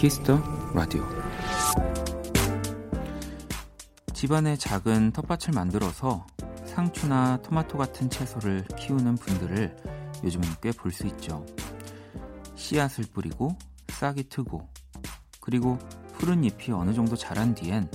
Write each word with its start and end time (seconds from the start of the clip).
Kiss 0.00 0.23
the 0.23 0.40
Radio 0.72 1.06
집안에 4.14 4.56
작은 4.56 5.12
텃밭을 5.12 5.52
만들어서 5.54 6.26
상추나 6.64 7.36
토마토 7.42 7.76
같은 7.76 8.08
채소를 8.08 8.64
키우는 8.78 9.16
분들을 9.16 9.76
요즘은 10.24 10.48
꽤 10.62 10.70
볼 10.72 10.90
수 10.90 11.06
있죠. 11.06 11.44
씨앗을 12.56 13.04
뿌리고 13.12 13.58
싹이 13.88 14.30
트고 14.30 14.66
그리고 15.38 15.78
푸른 16.14 16.44
잎이 16.44 16.74
어느 16.74 16.94
정도 16.94 17.14
자란 17.14 17.54
뒤엔 17.54 17.90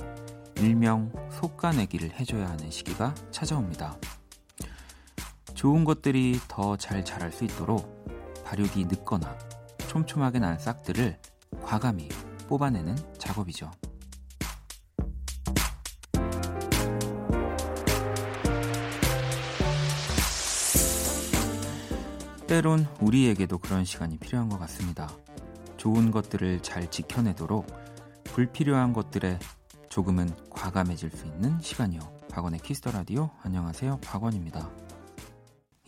일명 0.58 1.10
솎아내기를 1.32 2.20
해줘야 2.20 2.48
하는 2.48 2.70
시기가 2.70 3.16
찾아옵니다. 3.32 3.96
좋은 5.54 5.82
것들이 5.82 6.38
더 6.46 6.76
잘 6.76 7.04
자랄 7.04 7.32
수 7.32 7.42
있도록 7.42 8.06
발육이 8.44 8.84
늦거나 8.84 9.36
촘촘하게 9.88 10.38
난 10.38 10.56
싹들을 10.56 11.18
과감히 11.66 12.08
뽑아내는 12.46 12.94
작업이죠. 13.18 13.72
때론 22.46 22.86
우리에게도 23.00 23.58
그런 23.58 23.84
시간이 23.84 24.18
필요한 24.18 24.48
것 24.48 24.60
같습니다. 24.60 25.10
좋은 25.76 26.12
것들을 26.12 26.62
잘 26.62 26.88
지켜내도록 26.88 27.66
불필요한 28.22 28.92
것들에 28.92 29.40
조금은 29.88 30.30
과감해질 30.50 31.10
수 31.10 31.26
있는 31.26 31.60
시간이요. 31.60 32.00
박원의 32.30 32.60
Kiss 32.60 32.78
the 32.78 32.92
Radio 32.92 33.30
안녕하세요. 33.42 33.98
박원입니다. 34.04 34.70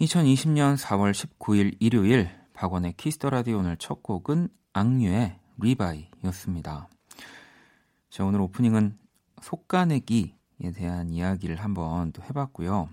2020년 0.01 0.77
4월 0.77 1.13
19일 1.13 1.77
일요일 1.79 2.31
박원의 2.55 2.95
Kiss 2.97 3.16
the 3.16 3.31
Radio 3.31 3.59
오늘 3.59 3.77
첫 3.77 4.03
곡은 4.03 4.49
악뮤의 4.73 5.39
Re-Bye였습니다. 5.59 6.89
자, 8.11 8.25
오늘 8.25 8.41
오프닝은 8.41 8.99
솎아내기에 9.43 10.73
대한 10.75 11.11
이야기를 11.11 11.57
한번 11.57 12.13
또 12.13 12.23
해봤고요. 12.23 12.89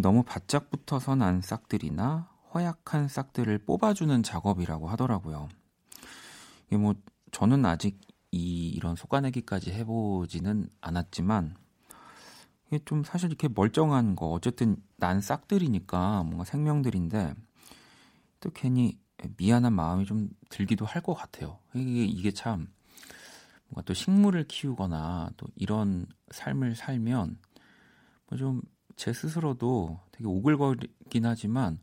너무 0.00 0.22
바짝 0.24 0.70
붙어서 0.70 1.14
난 1.14 1.40
싹들이나 1.40 2.28
허약한 2.52 3.08
싹들을 3.08 3.58
뽑아주는 3.58 4.22
작업이라고 4.22 4.88
하더라고요. 4.88 5.48
이게 6.66 6.76
뭐 6.76 6.94
저는 7.30 7.64
아직 7.66 8.00
이 8.30 8.68
이런 8.68 8.96
솎아내기까지 8.96 9.72
해보지는 9.72 10.68
않았지만 10.80 11.56
이게 12.66 12.80
좀 12.84 13.04
사실 13.04 13.28
이렇게 13.28 13.48
멀쩡한 13.48 14.16
거 14.16 14.30
어쨌든 14.30 14.76
난 14.96 15.20
싹들이니까 15.20 16.24
뭔가 16.24 16.44
생명들인데 16.44 17.34
또 18.40 18.50
괜히 18.50 18.98
미안한 19.36 19.72
마음이 19.72 20.06
좀 20.06 20.30
들기도 20.50 20.86
할 20.86 21.02
것 21.02 21.14
같아요. 21.14 21.58
이게, 21.74 22.04
이게 22.04 22.30
참 22.32 22.68
뭔가 23.68 23.82
또 23.86 23.94
식물을 23.94 24.44
키우거나 24.48 25.30
또 25.36 25.46
이런 25.56 26.06
삶을 26.30 26.76
살면 26.76 27.38
뭐 28.30 28.38
좀 28.38 28.62
제 28.96 29.12
스스로도 29.12 29.98
되게 30.12 30.26
오글거리긴 30.26 31.26
하지만 31.26 31.80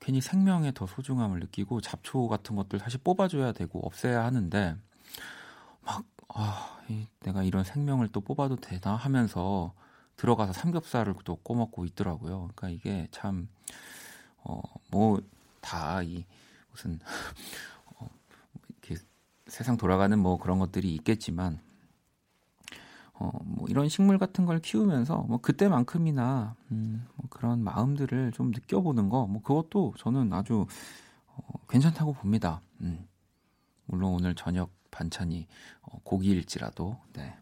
괜히 0.00 0.20
생명의 0.20 0.74
더 0.74 0.86
소중함을 0.86 1.40
느끼고 1.40 1.80
잡초 1.80 2.28
같은 2.28 2.56
것들 2.56 2.78
사실 2.78 3.00
뽑아줘야 3.02 3.52
되고 3.52 3.80
없애야 3.86 4.22
하는데 4.24 4.76
막 5.82 6.04
아, 6.28 6.78
이, 6.88 7.06
내가 7.20 7.42
이런 7.42 7.64
생명을 7.64 8.08
또 8.08 8.20
뽑아도 8.20 8.56
되나 8.56 8.96
하면서 8.96 9.74
들어가서 10.16 10.52
삼겹살을 10.52 11.14
또 11.24 11.36
꺼먹고 11.36 11.84
있더라고요. 11.86 12.50
그러니까 12.54 12.68
이게 12.70 13.08
참 13.10 13.48
어, 14.44 14.60
뭐 14.90 15.20
다 15.62 16.02
이 16.02 16.24
무슨 16.72 16.98
어, 17.86 18.08
이렇게 18.68 18.96
세상 19.46 19.76
돌아가는 19.76 20.18
뭐 20.18 20.38
그런 20.38 20.58
것들이 20.58 20.94
있겠지만 20.96 21.60
어, 23.22 23.30
뭐 23.44 23.68
이런 23.68 23.88
식물 23.88 24.18
같은 24.18 24.46
걸 24.46 24.58
키우면서 24.58 25.18
뭐 25.28 25.38
그때만큼이나 25.38 26.56
음, 26.72 27.06
뭐 27.14 27.26
그런 27.30 27.62
마음들을 27.62 28.32
좀 28.32 28.50
느껴보는 28.50 29.08
거, 29.08 29.26
뭐 29.26 29.40
그것도 29.42 29.94
저는 29.96 30.32
아주 30.32 30.66
어, 31.26 31.42
괜찮다고 31.68 32.14
봅니다. 32.14 32.60
음. 32.80 33.06
물론 33.84 34.14
오늘 34.14 34.34
저녁 34.34 34.70
반찬이 34.90 35.46
어, 35.82 36.00
고기일지라도, 36.02 36.98
네. 37.12 37.36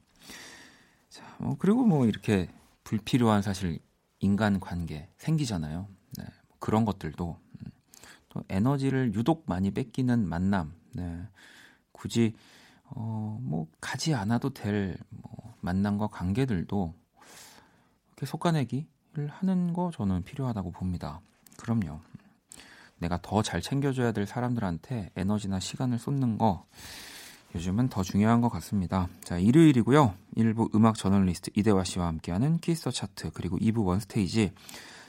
자, 1.09 1.25
뭐 1.39 1.57
그리고 1.59 1.85
뭐 1.87 2.07
이렇게 2.07 2.49
불필요한 2.85 3.41
사실 3.41 3.79
인간 4.19 4.61
관계 4.61 5.09
생기잖아요. 5.17 5.89
네. 6.19 6.25
뭐 6.49 6.57
그런 6.59 6.85
것들도 6.85 7.39
음. 7.43 7.50
또 8.31 8.43
에너지를 8.49 9.13
유독 9.15 9.45
많이 9.47 9.71
뺏기는 9.71 10.27
만남, 10.27 10.73
네. 10.95 11.23
굳이 11.93 12.35
어, 12.85 13.39
뭐 13.43 13.67
가지 13.81 14.15
않아도 14.15 14.51
될 14.51 14.97
뭐 15.11 15.55
만남과 15.61 16.07
관계들도 16.09 16.95
이렇게 18.09 18.27
속가내기를 18.27 19.29
하는 19.29 19.73
거 19.75 19.91
저는 19.93 20.23
필요하다고 20.25 20.71
봅니다. 20.73 21.21
그럼요. 21.59 22.01
내가 22.99 23.19
더 23.23 23.43
잘 23.43 23.61
챙겨줘야 23.61 24.13
될 24.13 24.27
사람들한테 24.27 25.11
에너지나 25.17 25.61
시간을 25.61 25.99
쏟는 25.99 26.39
거 26.39 26.65
요즘은 27.55 27.89
더 27.89 28.03
중요한 28.03 28.41
것 28.41 28.49
같습니다. 28.49 29.09
자, 29.25 29.37
일요일이고요. 29.39 30.15
일부 30.37 30.71
음악 30.75 30.97
저널리스트 30.97 31.51
이대화 31.57 31.83
씨와 31.85 32.07
함께하는 32.07 32.59
Kiss 32.59 32.77
the 32.77 32.91
차트 32.91 33.33
그리고 33.33 33.59
2부 33.59 33.85
One 33.85 34.10
Stage 34.10 34.53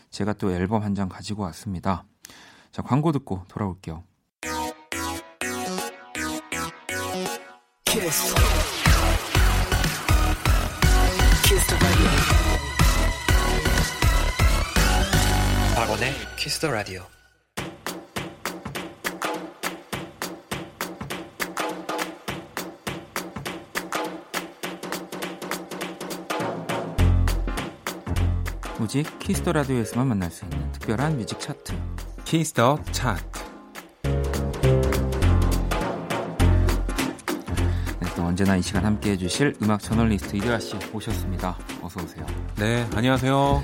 제가 0.09 0.33
또 0.33 0.51
앨범 0.51 0.83
한 0.83 0.95
장 0.95 1.07
가지고 1.07 1.43
왔습니다. 1.43 2.03
자, 2.71 2.81
광고 2.81 3.11
듣고 3.11 3.43
돌아올게요. 3.49 4.03
키스. 7.83 8.33
박원의 15.75 16.13
Kiss 16.37 16.59
the 16.61 16.71
Radio. 16.71 17.03
오직 28.79 29.19
Kiss 29.19 29.37
the 29.37 29.51
Radio에서만 29.51 30.07
만날 30.07 30.31
수 30.31 30.45
있는 30.45 30.71
특별한 30.71 31.17
뮤직 31.17 31.39
차트 31.39 31.73
Kiss 32.35 32.61
the 32.61 32.81
차트 32.93 33.39
네, 37.99 38.15
또 38.15 38.23
언제나 38.23 38.55
이 38.55 38.61
시간 38.61 38.85
함께 38.85 39.11
해주실 39.11 39.57
음악 39.61 39.81
저널리스트 39.81 40.37
이대화 40.37 40.57
씨 40.57 40.77
오셨습니다. 40.93 41.57
어서 41.81 42.01
오세요. 42.01 42.25
네, 42.55 42.87
안녕하세요. 42.95 43.61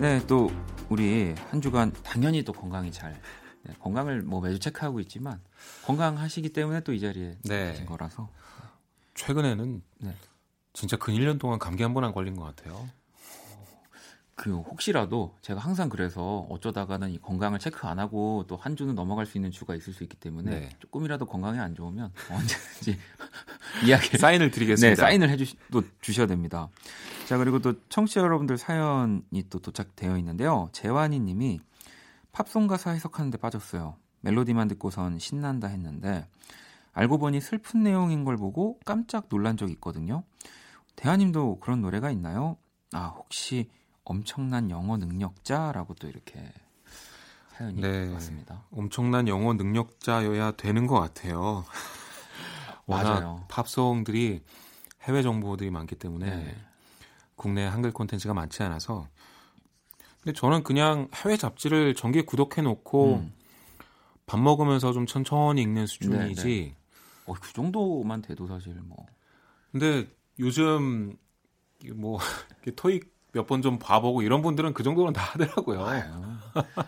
네, 0.00 0.26
또 0.26 0.50
우리 0.88 1.34
한 1.50 1.60
주간 1.60 1.92
당연히 2.02 2.42
또 2.42 2.54
건강이 2.54 2.90
잘 2.90 3.20
네, 3.64 3.74
건강을 3.80 4.22
뭐 4.22 4.40
매주 4.40 4.58
체크하고 4.60 4.98
있지만 5.00 5.38
건강하시기 5.84 6.48
때문에 6.54 6.80
또 6.80 6.94
이 6.94 7.00
자리에 7.00 7.36
네. 7.44 7.72
계신 7.72 7.84
거라서 7.84 8.30
최근에는 9.12 9.82
네. 9.98 10.14
진짜 10.72 10.96
근 10.96 11.12
1년 11.12 11.38
동안 11.38 11.58
감기 11.58 11.82
한 11.82 11.92
번 11.92 12.02
안 12.04 12.12
걸린 12.14 12.34
것 12.34 12.44
같아요. 12.44 12.88
그 14.36 14.54
혹시라도 14.54 15.34
제가 15.40 15.60
항상 15.60 15.88
그래서 15.88 16.46
어쩌다가는 16.50 17.10
이 17.10 17.18
건강을 17.18 17.58
체크 17.58 17.86
안 17.86 17.98
하고 17.98 18.44
또 18.46 18.56
한 18.56 18.76
주는 18.76 18.94
넘어갈 18.94 19.24
수 19.24 19.38
있는 19.38 19.50
주가 19.50 19.74
있을 19.74 19.94
수 19.94 20.02
있기 20.02 20.16
때문에 20.18 20.50
네. 20.50 20.68
조금이라도 20.78 21.24
건강이 21.24 21.58
안 21.58 21.74
좋으면 21.74 22.12
언제든지 22.30 22.98
이야기 23.86 24.18
사인을 24.18 24.50
드리겠습니다. 24.50 24.90
네, 24.90 24.94
사인을 24.94 25.30
해주 25.30 25.56
또 25.72 25.82
주셔야 26.02 26.26
됩니다. 26.26 26.68
자 27.26 27.38
그리고 27.38 27.60
또 27.60 27.74
청취자 27.88 28.20
여러분들 28.20 28.58
사연이 28.58 29.22
또 29.48 29.58
도착되어 29.58 30.18
있는데요. 30.18 30.68
재환이님이 30.72 31.60
팝송 32.32 32.66
가사 32.66 32.90
해석하는데 32.90 33.38
빠졌어요. 33.38 33.96
멜로디만 34.20 34.68
듣고선 34.68 35.18
신난다 35.18 35.68
했는데 35.68 36.28
알고 36.92 37.16
보니 37.18 37.40
슬픈 37.40 37.82
내용인 37.82 38.24
걸 38.24 38.36
보고 38.36 38.78
깜짝 38.84 39.30
놀란 39.30 39.56
적이 39.56 39.72
있거든요. 39.74 40.24
대하님도 40.96 41.60
그런 41.60 41.80
노래가 41.80 42.10
있나요? 42.10 42.58
아 42.92 43.06
혹시 43.16 43.70
엄청난 44.06 44.70
영어 44.70 44.96
능력자라고 44.96 45.94
또 45.94 46.08
이렇게 46.08 46.40
사연이 47.50 47.80
네, 47.80 48.12
왔습니다. 48.12 48.64
엄청난 48.70 49.26
영어 49.26 49.52
능력자여야 49.54 50.52
되는 50.52 50.86
것 50.86 50.98
같아요. 51.00 51.64
워낙 52.86 53.20
맞아요. 53.20 53.44
팝송들이 53.48 54.42
해외 55.02 55.22
정보들이 55.22 55.70
많기 55.70 55.96
때문에 55.96 56.36
네. 56.36 56.56
국내 57.34 57.66
한글 57.66 57.90
콘텐츠가 57.90 58.32
많지 58.32 58.62
않아서 58.62 59.08
근데 60.20 60.32
저는 60.38 60.62
그냥 60.62 61.08
해외 61.12 61.36
잡지를 61.36 61.94
정기에 61.94 62.22
구독해 62.22 62.62
놓고 62.62 63.16
음. 63.16 63.32
밥 64.26 64.38
먹으면서 64.38 64.92
좀 64.92 65.06
천천히 65.06 65.62
읽는 65.62 65.86
수준이지. 65.86 66.42
네, 66.42 66.64
네. 66.66 66.76
어, 67.26 67.34
그 67.34 67.52
정도만 67.52 68.22
돼도 68.22 68.46
사실 68.46 68.74
뭐. 68.74 69.04
근데 69.72 70.08
요즘 70.38 71.16
뭐 71.94 72.18
토익 72.76 73.15
몇 73.36 73.46
번 73.46 73.62
좀 73.62 73.78
봐보고 73.78 74.22
이런 74.22 74.42
분들은 74.42 74.72
그 74.74 74.82
정도는 74.82 75.12
다 75.12 75.22
하더라고요. 75.22 75.84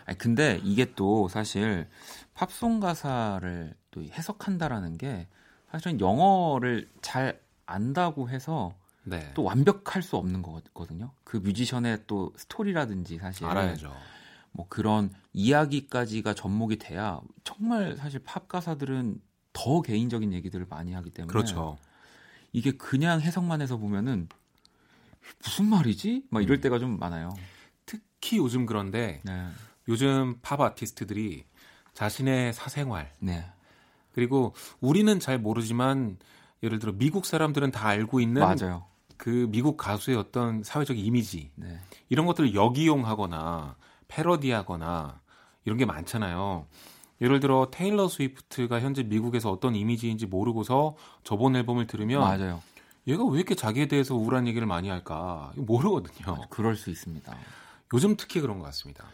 아니, 0.07 0.19
근데 0.19 0.61
이게 0.65 0.95
또 0.95 1.29
사실 1.29 1.87
팝송 2.35 2.81
가사를 2.81 3.75
또 3.91 4.03
해석한다라는 4.03 4.97
게 4.97 5.29
사실은 5.71 6.01
영어를 6.01 6.89
잘 7.03 7.41
안다고 7.67 8.31
해서 8.31 8.75
네. 9.05 9.31
또 9.35 9.43
완벽할 9.43 10.03
수 10.03 10.17
없는 10.17 10.43
거거든요. 10.43 11.13
그 11.25 11.37
뮤지션의 11.39 12.05
또 12.07 12.33
스토리라든지 12.37 13.19
사실 13.19 13.47
알아야죠. 13.47 13.95
뭐 14.53 14.67
그런 14.69 15.11
이야기까지가 15.35 16.35
접목이 16.35 16.79
돼야 16.79 17.21
정말 17.45 17.97
사실 17.97 18.21
팝 18.25 18.49
가사들은 18.49 19.21
더 19.53 19.83
개인적인 19.83 20.33
얘기들을 20.33 20.67
많이 20.69 20.93
하기 20.95 21.11
때문에 21.11 21.31
그렇죠. 21.31 21.77
이게 22.53 22.73
그냥 22.73 23.21
해석만 23.21 23.61
해서 23.61 23.77
보면은 23.77 24.29
무슨 25.43 25.67
말이지? 25.67 26.25
막 26.31 26.43
이럴 26.43 26.59
음. 26.59 26.61
때가 26.61 26.79
좀 26.79 26.99
많아요. 26.99 27.31
특히 27.87 28.39
요즘 28.39 28.67
그런데 28.67 29.21
네. 29.25 29.47
요즘 29.89 30.39
팝 30.43 30.61
아티스트들이 30.61 31.45
자신의 31.95 32.53
사생활 32.53 33.13
네. 33.21 33.45
그리고 34.13 34.55
우리는 34.81 35.19
잘 35.21 35.39
모르지만 35.39 36.19
예를 36.63 36.79
들어 36.79 36.93
미국 36.93 37.25
사람들은 37.25 37.71
다 37.71 37.87
알고 37.89 38.21
있는 38.21 38.43
맞아요. 38.43 38.87
그 39.17 39.49
미국 39.51 39.77
가수의 39.77 40.17
어떤 40.17 40.63
사회적 40.63 40.99
이미지 40.99 41.51
네. 41.55 41.81
이런 42.09 42.27
것들을 42.27 42.55
역이용하거나 42.55 43.77
패러디하거나 44.09 45.21
이런 45.65 45.79
게 45.79 45.85
많잖아요. 45.85 46.67
예를 47.21 47.41
들어 47.41 47.69
테일러 47.71 48.09
스위프트가 48.09 48.81
현재 48.81 49.03
미국에서 49.03 49.51
어떤 49.51 49.75
이미지인지 49.75 50.27
모르고서 50.27 50.97
저번 51.25 51.57
앨범을 51.57 51.87
들으면 51.87 52.21
맞아요. 52.21 52.63
얘가 53.09 53.25
왜 53.25 53.39
이렇게 53.39 53.55
자기에 53.55 53.87
대해서 53.87 54.15
우울한 54.15 54.47
얘기를 54.47 54.67
많이 54.67 54.89
할까 54.89 55.53
모르거든요. 55.57 56.47
그럴 56.51 56.77
수 56.77 56.91
있습니다. 56.91 57.37
요즘 57.95 58.17
특히 58.17 58.41
그런 58.41 58.59
것 58.59 58.65
같습니다. 58.67 59.05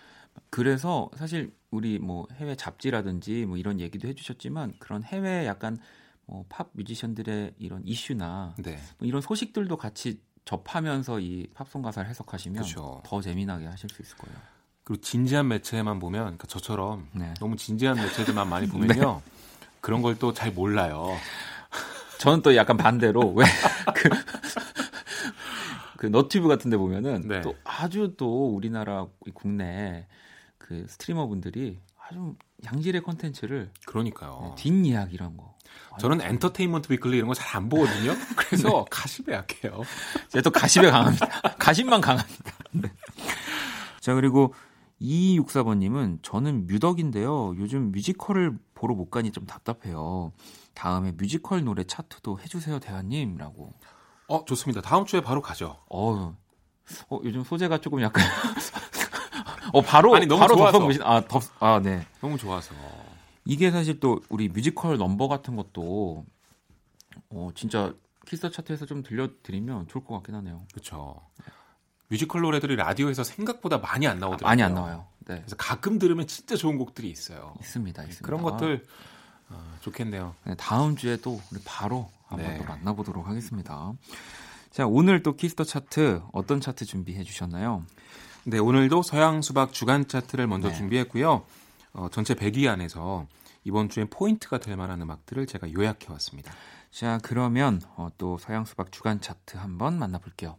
그래서 0.50 1.08
사실 1.16 1.54
우리 1.70 1.98
뭐 1.98 2.26
해외 2.34 2.56
잡지라든지 2.56 3.46
뭐 3.46 3.56
이런 3.56 3.80
얘기도 3.80 4.08
해주셨지만 4.08 4.74
그런 4.80 5.02
해외 5.04 5.46
약간 5.46 5.78
뭐 6.26 6.44
팝 6.48 6.70
뮤지션들의 6.72 7.54
이런 7.58 7.82
이슈나 7.84 8.54
네. 8.58 8.78
뭐 8.98 9.06
이런 9.06 9.20
소식들도 9.22 9.76
같이 9.76 10.20
접하면서 10.44 11.20
이 11.20 11.46
팝송 11.54 11.82
가사를 11.82 12.08
해석하시면 12.10 12.62
그쵸. 12.62 13.00
더 13.04 13.20
재미나게 13.20 13.66
하실 13.66 13.88
수 13.90 14.02
있을 14.02 14.16
거예요. 14.16 14.36
그리고 14.82 15.00
진지한 15.02 15.48
매체만 15.48 15.98
보면 16.00 16.20
그러니까 16.22 16.46
저처럼 16.46 17.08
네. 17.12 17.32
너무 17.40 17.56
진지한 17.56 17.96
매체들만 17.96 18.48
많이 18.48 18.66
보면요 18.68 19.22
네. 19.24 19.32
그런 19.80 20.02
걸 20.02 20.16
또 20.18 20.32
잘 20.34 20.50
몰라요. 20.50 21.08
저는 22.24 22.40
또 22.40 22.56
약간 22.56 22.78
반대로 22.78 23.20
왜그 23.36 24.08
그 25.98 26.06
너튜브 26.06 26.48
같은 26.48 26.70
데 26.70 26.76
보면은 26.78 27.22
네. 27.28 27.42
또 27.42 27.54
아주 27.64 28.14
또 28.16 28.48
우리나라 28.54 29.06
국내 29.34 30.06
그 30.56 30.86
스트리머 30.88 31.26
분들이 31.26 31.80
아주 32.08 32.34
양질의 32.64 33.02
컨텐츠를 33.02 33.70
그러니까요. 33.86 34.54
네, 34.56 34.62
뒷이야기 34.62 35.14
이런 35.14 35.36
거. 35.36 35.54
저는 35.98 36.22
Entertainment 36.22 36.90
Weekly 36.92 37.16
이런 37.18 37.28
거 37.28 37.34
잘 37.34 37.56
안 37.56 37.68
보거든요. 37.68 38.14
그래서 38.36 38.68
네. 38.68 38.84
가십에 38.90 39.34
약해요. 39.34 39.82
제가 40.30 40.42
또 40.42 40.50
가십에 40.50 40.90
강합니다. 40.90 41.26
가십만 41.58 42.00
강합니다. 42.00 42.52
네. 42.72 42.90
자, 44.00 44.14
그리고 44.14 44.54
2264번님은 45.04 46.20
저는 46.22 46.66
뮤덕인데요. 46.66 47.54
요즘 47.58 47.92
뮤지컬을 47.92 48.58
보러 48.74 48.94
못 48.94 49.10
가니 49.10 49.30
좀 49.32 49.46
답답해요. 49.46 50.32
다음에 50.74 51.12
뮤지컬 51.12 51.64
노래 51.64 51.84
차트도 51.84 52.40
해주세요, 52.40 52.80
대한님이라고. 52.80 53.72
어, 54.28 54.44
좋습니다. 54.46 54.80
다음 54.80 55.04
주에 55.04 55.20
바로 55.20 55.42
가죠. 55.42 55.78
어, 55.90 56.36
어 57.10 57.20
요즘 57.24 57.44
소재가 57.44 57.78
조금 57.78 58.00
약간. 58.00 58.24
어, 59.72 59.80
바로, 59.82 60.14
아니, 60.14 60.26
너무 60.26 60.40
바로 60.40 60.56
좋아서. 60.56 60.88
아, 61.02 61.20
덮, 61.22 61.42
아, 61.60 61.80
네. 61.82 62.06
너무 62.20 62.38
좋아서. 62.38 62.74
이게 63.44 63.70
사실 63.70 64.00
또 64.00 64.20
우리 64.30 64.48
뮤지컬 64.48 64.96
넘버 64.96 65.28
같은 65.28 65.56
것도 65.56 66.24
어, 67.30 67.50
진짜 67.54 67.94
키스 68.26 68.50
차트에서 68.50 68.86
좀 68.86 69.02
들려드리면 69.02 69.88
좋을 69.88 70.04
것 70.04 70.14
같긴 70.14 70.34
하네요. 70.36 70.64
그렇죠. 70.72 71.20
뮤지컬 72.14 72.42
노래들이 72.42 72.76
라디오에서 72.76 73.24
생각보다 73.24 73.78
많이 73.78 74.06
안 74.06 74.20
나오더라고요. 74.20 74.48
많이 74.48 74.62
안 74.62 74.74
나와요. 74.74 75.06
네. 75.26 75.36
그래서 75.38 75.56
가끔 75.56 75.98
들으면 75.98 76.28
진짜 76.28 76.54
좋은 76.54 76.78
곡들이 76.78 77.10
있어요. 77.10 77.54
있습니다. 77.60 78.02
있습니다. 78.04 78.24
그런 78.24 78.42
것들 78.42 78.84
어, 79.48 79.76
좋겠네요. 79.80 80.34
네, 80.44 80.54
다음 80.56 80.94
주에 80.94 81.16
또 81.16 81.40
우리 81.50 81.60
바로 81.64 82.08
한번 82.28 82.52
네. 82.52 82.58
또 82.58 82.64
만나보도록 82.64 83.26
하겠습니다. 83.26 83.92
자, 84.70 84.86
오늘 84.86 85.24
또 85.24 85.34
Kiss 85.34 85.51
the 85.51 85.64
차트 85.64 86.22
어떤 86.32 86.60
차트 86.60 86.84
준비해 86.84 87.24
주셨나요? 87.24 87.84
네, 88.44 88.58
오늘도 88.58 89.02
서양 89.02 89.42
수박 89.42 89.72
주간 89.72 90.06
차트를 90.06 90.46
먼저 90.46 90.68
네. 90.68 90.74
준비했고요. 90.74 91.44
어, 91.94 92.08
전체 92.12 92.34
100위 92.34 92.68
안에서 92.68 93.26
이번 93.64 93.88
주엔 93.88 94.08
포인트가 94.08 94.58
될 94.58 94.76
만한 94.76 95.02
음악들을 95.02 95.46
제가 95.46 95.72
요약해 95.72 96.12
왔습니다. 96.12 96.52
자, 96.92 97.18
그러면 97.24 97.80
어, 97.96 98.08
또 98.18 98.38
서양 98.38 98.64
수박 98.64 98.92
주간 98.92 99.20
차트 99.20 99.56
한번 99.56 99.98
만나볼게요. 99.98 100.58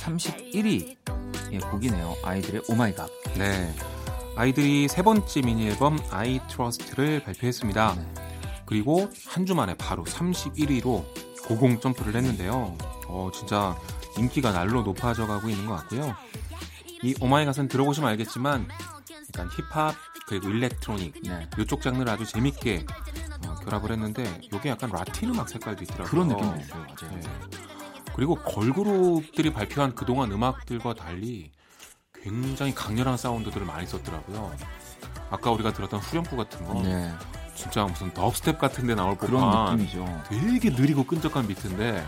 31위의 0.00 0.96
곡이네요. 1.70 2.16
아이들의 2.24 2.62
Oh 2.68 2.79
my 2.79 2.89
god. 2.89 3.10
네. 3.36 3.74
아이들이 4.36 4.88
세 4.88 5.02
번째 5.02 5.40
미니 5.42 5.66
앨범 5.68 5.98
I 6.10 6.40
Trust를 6.48 7.22
발표했습니다. 7.22 7.94
네. 7.96 8.14
그리고 8.66 9.10
한 9.26 9.44
주 9.46 9.54
만에 9.54 9.74
바로 9.74 10.04
31위로 10.04 11.04
고공 11.46 11.80
점프를 11.80 12.14
했는데요. 12.14 12.76
어, 13.08 13.30
진짜 13.34 13.76
인기가 14.16 14.52
날로 14.52 14.82
높아져 14.82 15.26
가고 15.26 15.48
있는 15.48 15.66
것 15.66 15.74
같고요. 15.76 16.14
이 17.02 17.14
Oh 17.20 17.30
my 17.30 17.39
god은 17.39 17.68
들어보시면 17.68 18.10
알겠지만 18.10 18.68
약간 19.34 19.48
힙합 19.56 19.94
그리고 20.28 20.48
electronic 20.50 21.22
네. 21.24 21.48
이쪽 21.58 21.82
장르를 21.82 22.12
아주 22.12 22.24
재밌게 22.24 22.86
어, 23.48 23.54
결합을 23.64 23.90
했는데 23.92 24.38
이게 24.42 24.68
약간 24.68 24.90
라틴 24.90 25.30
음악 25.30 25.48
색깔도 25.48 25.82
있더라고요. 25.84 26.06
그런 26.08 26.28
느낌이 26.28 26.62
있어요. 26.64 26.82
맞아요. 26.82 27.16
네. 27.20 27.20
그리고 28.20 28.34
걸그룹들이 28.34 29.50
발표한 29.50 29.94
그동안 29.94 30.30
음악들과 30.30 30.92
달리 30.92 31.50
굉장히 32.12 32.74
강렬한 32.74 33.16
사운드들을 33.16 33.66
많이 33.66 33.86
썼더라고요. 33.86 34.54
아까 35.30 35.50
우리가 35.50 35.72
들었던 35.72 35.98
후렴구 36.00 36.36
같은 36.36 36.66
거 36.66 36.82
네. 36.82 37.10
진짜 37.54 37.82
무슨 37.86 38.12
dubstep 38.12 38.58
같은 38.58 38.86
데 38.86 38.94
나올 38.94 39.16
법한 39.16 39.76
느낌이죠. 39.78 40.22
되게 40.28 40.68
느리고 40.68 41.02
끈적한 41.04 41.46
비트인데 41.48 42.06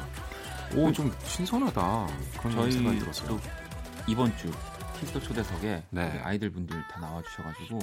오 0.76 0.92
좀 0.92 1.10
신선하다 1.24 2.06
그런 2.40 2.56
저희 2.56 2.72
생각이 2.72 2.98
들었어요. 2.98 3.40
이번 4.06 4.36
주 4.36 4.50
Kiss 5.00 5.11
the 5.11 5.18
초대석에 5.18 5.82
네. 5.88 6.20
아이들 6.22 6.50
분들 6.50 6.76
다 6.90 7.00
나와 7.00 7.22
주셔 7.22 7.42
가지고 7.42 7.78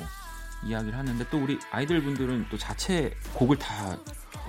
이야기를 0.66 0.96
하는데 0.96 1.26
또 1.32 1.44
우리 1.44 1.58
아이들 1.72 2.04
분들은 2.04 2.46
또 2.52 2.60
자체 2.60 3.12
곡을 3.34 3.58
다 3.58 3.98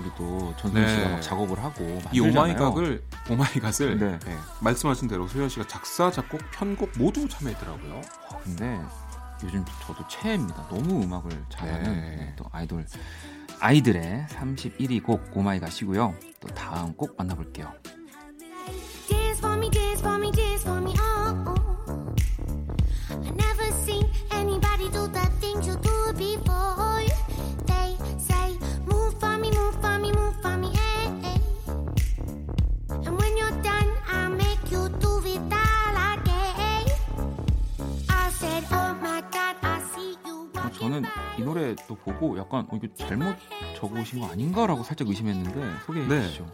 우리 0.01 0.11
또 0.17 0.55
전소연 0.57 0.89
씨가 0.89 1.09
네. 1.09 1.13
막 1.13 1.21
작업을 1.21 1.63
하고. 1.63 2.01
이 2.13 2.21
오마이갓을 2.21 3.03
오마이갓을 3.29 3.99
네. 3.99 4.19
네. 4.19 4.37
말씀하신 4.61 5.09
대로 5.09 5.29
소연 5.29 5.49
씨가 5.49 5.67
작사 5.69 6.11
작곡 6.11 6.41
편곡 6.53 6.93
모두 6.99 7.29
참여했더라고요. 7.29 8.01
아, 8.31 8.39
근데 8.39 8.81
요즘 9.45 9.65
저도 9.87 10.07
최애입니다. 10.09 10.69
너무 10.69 11.03
음악을 11.03 11.31
잘하는 11.49 11.85
네. 11.85 12.17
네또 12.17 12.47
아이돌 12.53 12.85
아이들의 13.61 14.27
31위 14.31 15.03
곡 15.03 15.23
Oh 15.35 15.47
my 15.47 15.59
god이고요. 15.59 16.15
또 16.41 16.49
다음 16.49 16.95
곡 16.95 17.15
만나볼게요. 17.17 17.73
이 41.41 41.43
노래 41.43 41.75
또 41.89 41.95
보고 41.95 42.39
약간 42.39 42.67
어, 42.71 42.77
이거 42.77 42.87
잘못 42.95 43.35
적으신 43.75 44.21
거 44.21 44.27
아닌가라고 44.27 44.83
살짝 44.83 45.09
의심했는데 45.09 45.79
소개해 45.87 46.07
네. 46.07 46.23
주시죠. 46.27 46.47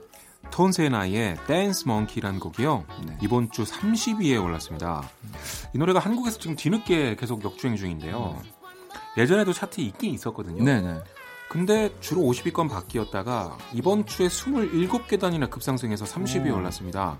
톤세나의 0.52 1.38
댄스 1.48 1.88
몽키라는 1.88 2.38
곡이요. 2.38 2.84
네. 3.04 3.18
이번 3.20 3.50
주 3.50 3.64
30위에 3.64 4.42
올랐습니다. 4.42 5.02
이 5.74 5.78
노래가 5.78 5.98
한국에서 5.98 6.38
지금 6.38 6.54
뒤늦게 6.54 7.16
계속 7.16 7.44
역주행 7.44 7.74
중인데요. 7.74 8.40
네. 8.42 9.22
예전에도 9.22 9.52
차트에 9.52 9.82
있긴 9.84 10.14
있었거든요. 10.14 10.62
네네. 10.62 11.00
근데 11.48 11.90
주로 12.00 12.22
50위권 12.22 12.70
밖이었다가 12.70 13.58
이번 13.72 14.06
주에 14.06 14.28
27계단이나 14.28 15.50
급상승해서 15.50 16.04
30위에 16.04 16.54
올랐습니다. 16.54 17.18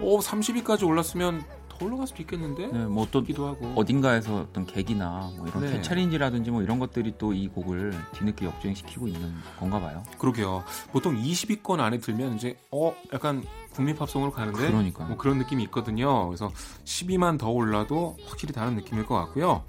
오, 0.00 0.20
30위까지 0.20 0.86
올랐으면 0.86 1.44
더 1.76 1.86
올라갈 1.86 2.06
수도 2.06 2.22
있겠는데? 2.22 2.66
네, 2.68 2.86
뭐 2.86 3.02
어떤 3.04 3.24
기도 3.24 3.46
하고 3.46 3.72
어딘가에서 3.76 4.46
어떤 4.48 4.66
계기나 4.66 5.30
뭐 5.36 5.46
이런 5.46 5.64
네. 5.64 5.72
캐차린지라든지 5.72 6.50
뭐 6.50 6.62
이런 6.62 6.78
것들이 6.78 7.18
또 7.18 7.34
이 7.34 7.48
곡을 7.48 7.92
뒤늦게 8.12 8.46
역주행시키고 8.46 9.08
있는 9.08 9.34
건가 9.58 9.80
봐요. 9.80 10.02
그러게요. 10.18 10.62
보통 10.92 11.16
20위권 11.20 11.80
안에 11.80 11.98
들면 11.98 12.36
이제 12.36 12.56
어 12.70 12.94
약간 13.12 13.42
국민 13.72 13.96
팝송으로 13.96 14.30
가는데 14.30 14.68
그러니까요. 14.68 15.08
뭐 15.08 15.16
그런 15.16 15.38
느낌이 15.38 15.64
있거든요. 15.64 16.28
그래서 16.28 16.50
10위만 16.84 17.38
더 17.38 17.50
올라도 17.50 18.16
확실히 18.26 18.52
다른 18.54 18.76
느낌일 18.76 19.06
것 19.06 19.16
같고요. 19.16 19.64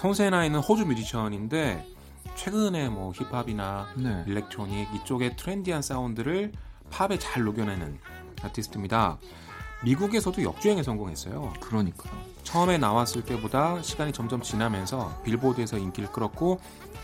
Tones 0.00 0.22
and 0.22 0.36
I는 0.36 0.58
호주 0.60 0.86
뮤지션인데 0.86 1.86
최근에 2.34 2.88
뭐 2.88 3.12
힙합이나 3.12 3.88
네. 3.96 4.24
electronic 4.26 4.88
이쪽의 4.96 5.36
트렌디한 5.36 5.82
사운드를 5.82 6.52
팝에 6.90 7.18
잘 7.18 7.44
녹여내는 7.44 7.98
아티스트입니다. 8.42 9.18
미국에서도 9.84 10.42
역주행에 10.42 10.82
성공했어요. 10.82 11.52
그러니까요. 11.60 12.12
처음에 12.42 12.78
나왔을 12.78 13.24
때보다 13.24 13.80
시간이 13.82 14.12
점점 14.12 14.42
지나면서 14.42 15.20
빌보드에서 15.24 15.78
인기를 15.78 16.10
끌었고 16.10 16.60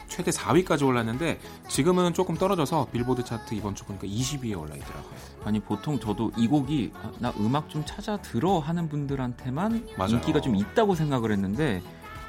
최대 0.09 0.31
4위까지 0.31 0.87
올랐는데 0.87 1.39
지금은 1.69 2.15
조금 2.15 2.37
떨어져서 2.37 2.89
빌보드 2.93 3.25
차트 3.25 3.55
이번 3.55 3.75
주 3.75 3.85
보니까 3.85 4.07
20위에 4.07 4.59
올라 4.59 4.75
있더라고요. 4.75 5.15
아니 5.45 5.61
보통 5.61 6.01
저도 6.01 6.33
이 6.37 6.49
곡이 6.49 6.93
아, 6.95 7.13
나 7.19 7.33
음악 7.39 7.69
좀 7.69 7.85
찾아 7.87 8.17
들어 8.17 8.59
하는 8.59 8.89
분들한테만 8.89 9.89
맞아요. 9.97 10.15
인기가 10.15 10.41
좀 10.41 10.57
있다고 10.57 10.95
생각을 10.95 11.31
했는데 11.31 11.83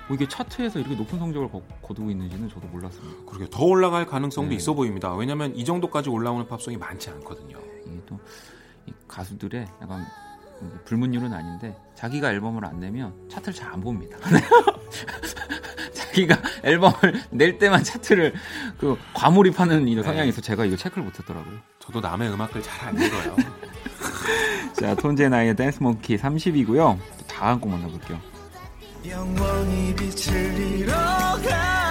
뭐 0.07 0.15
이게 0.15 0.27
차트에서 0.27 0.79
이렇게 0.79 0.95
높은 0.95 1.17
성적을 1.17 1.49
거, 1.49 1.61
두고 1.93 2.11
있는지는 2.11 2.49
저도 2.49 2.67
몰랐습니다. 2.67 3.25
그러게 3.25 3.47
더 3.49 3.63
올라갈 3.63 4.05
가능성도 4.05 4.49
네. 4.49 4.55
있어 4.55 4.73
보입니다. 4.73 5.15
왜냐하면 5.15 5.55
이 5.55 5.65
정도까지 5.65 6.09
올라오는 6.09 6.47
팝송이 6.47 6.77
많지 6.77 7.09
않거든요. 7.11 7.57
이게 7.87 8.01
또 8.05 8.19
가수들의 9.07 9.65
약간 9.81 10.05
불문율은 10.85 11.33
아닌데 11.33 11.75
자기가 11.95 12.31
앨범을 12.31 12.65
안 12.65 12.79
내면 12.79 13.13
차트를 13.29 13.53
잘 13.53 13.74
안 13.74 13.81
봅니다. 13.81 14.17
자기가 15.93 16.38
앨범을 16.63 17.24
낼 17.31 17.57
때만 17.57 17.83
차트를 17.83 18.33
그 18.77 18.97
과몰입하는 19.13 19.88
이 19.88 20.01
성향이 20.01 20.29
있어 20.29 20.41
제가 20.41 20.65
이거 20.65 20.75
체크를 20.77 21.03
못했더라고요. 21.03 21.55
저도 21.79 22.00
남의 22.00 22.29
음악을 22.31 22.62
잘 22.63 22.88
안 22.89 22.95
읽어요. 23.01 23.35
자 24.74 24.95
톤제나의 24.95 25.55
댄스 25.55 25.81
몽키 25.83 26.17
30이고요. 26.17 26.97
다음 27.27 27.59
곡 27.59 27.69
만나볼게요. 27.71 28.19
영원히 29.07 29.93
빛을 29.95 30.57
잃어가 30.79 31.84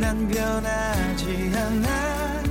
난 0.00 0.28
변하지 0.28 1.52
않아 1.56 2.42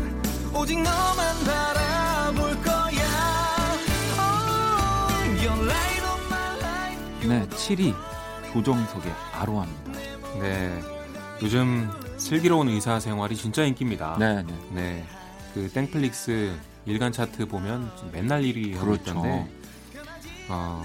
오직 0.56 0.82
너만 0.82 1.44
바라볼 1.46 2.62
거야 2.62 3.04
oh, 4.18 5.46
Your 5.46 5.64
light 5.64 6.04
on 6.06 6.26
my 6.28 6.60
life 6.60 7.28
네 7.28 7.48
7위 7.50 7.94
조정석의 8.54 9.12
아로하입니다 9.34 9.92
네 10.40 10.82
요즘 11.42 11.90
슬기로운 12.18 12.70
의사 12.70 13.02
생활이 13.02 13.36
진짜 13.36 13.66
인기입니다. 13.66 14.16
네, 14.18 14.44
네. 14.44 14.54
네. 14.72 15.06
그 15.54 15.70
땡플릭스 15.70 16.56
일간 16.86 17.12
차트 17.12 17.48
보면 17.48 17.92
맨날 18.14 18.44
1위 18.44 18.76
하고 18.76 18.86
그렇죠. 18.86 19.12
있던데 19.12 19.48
어, 20.48 20.84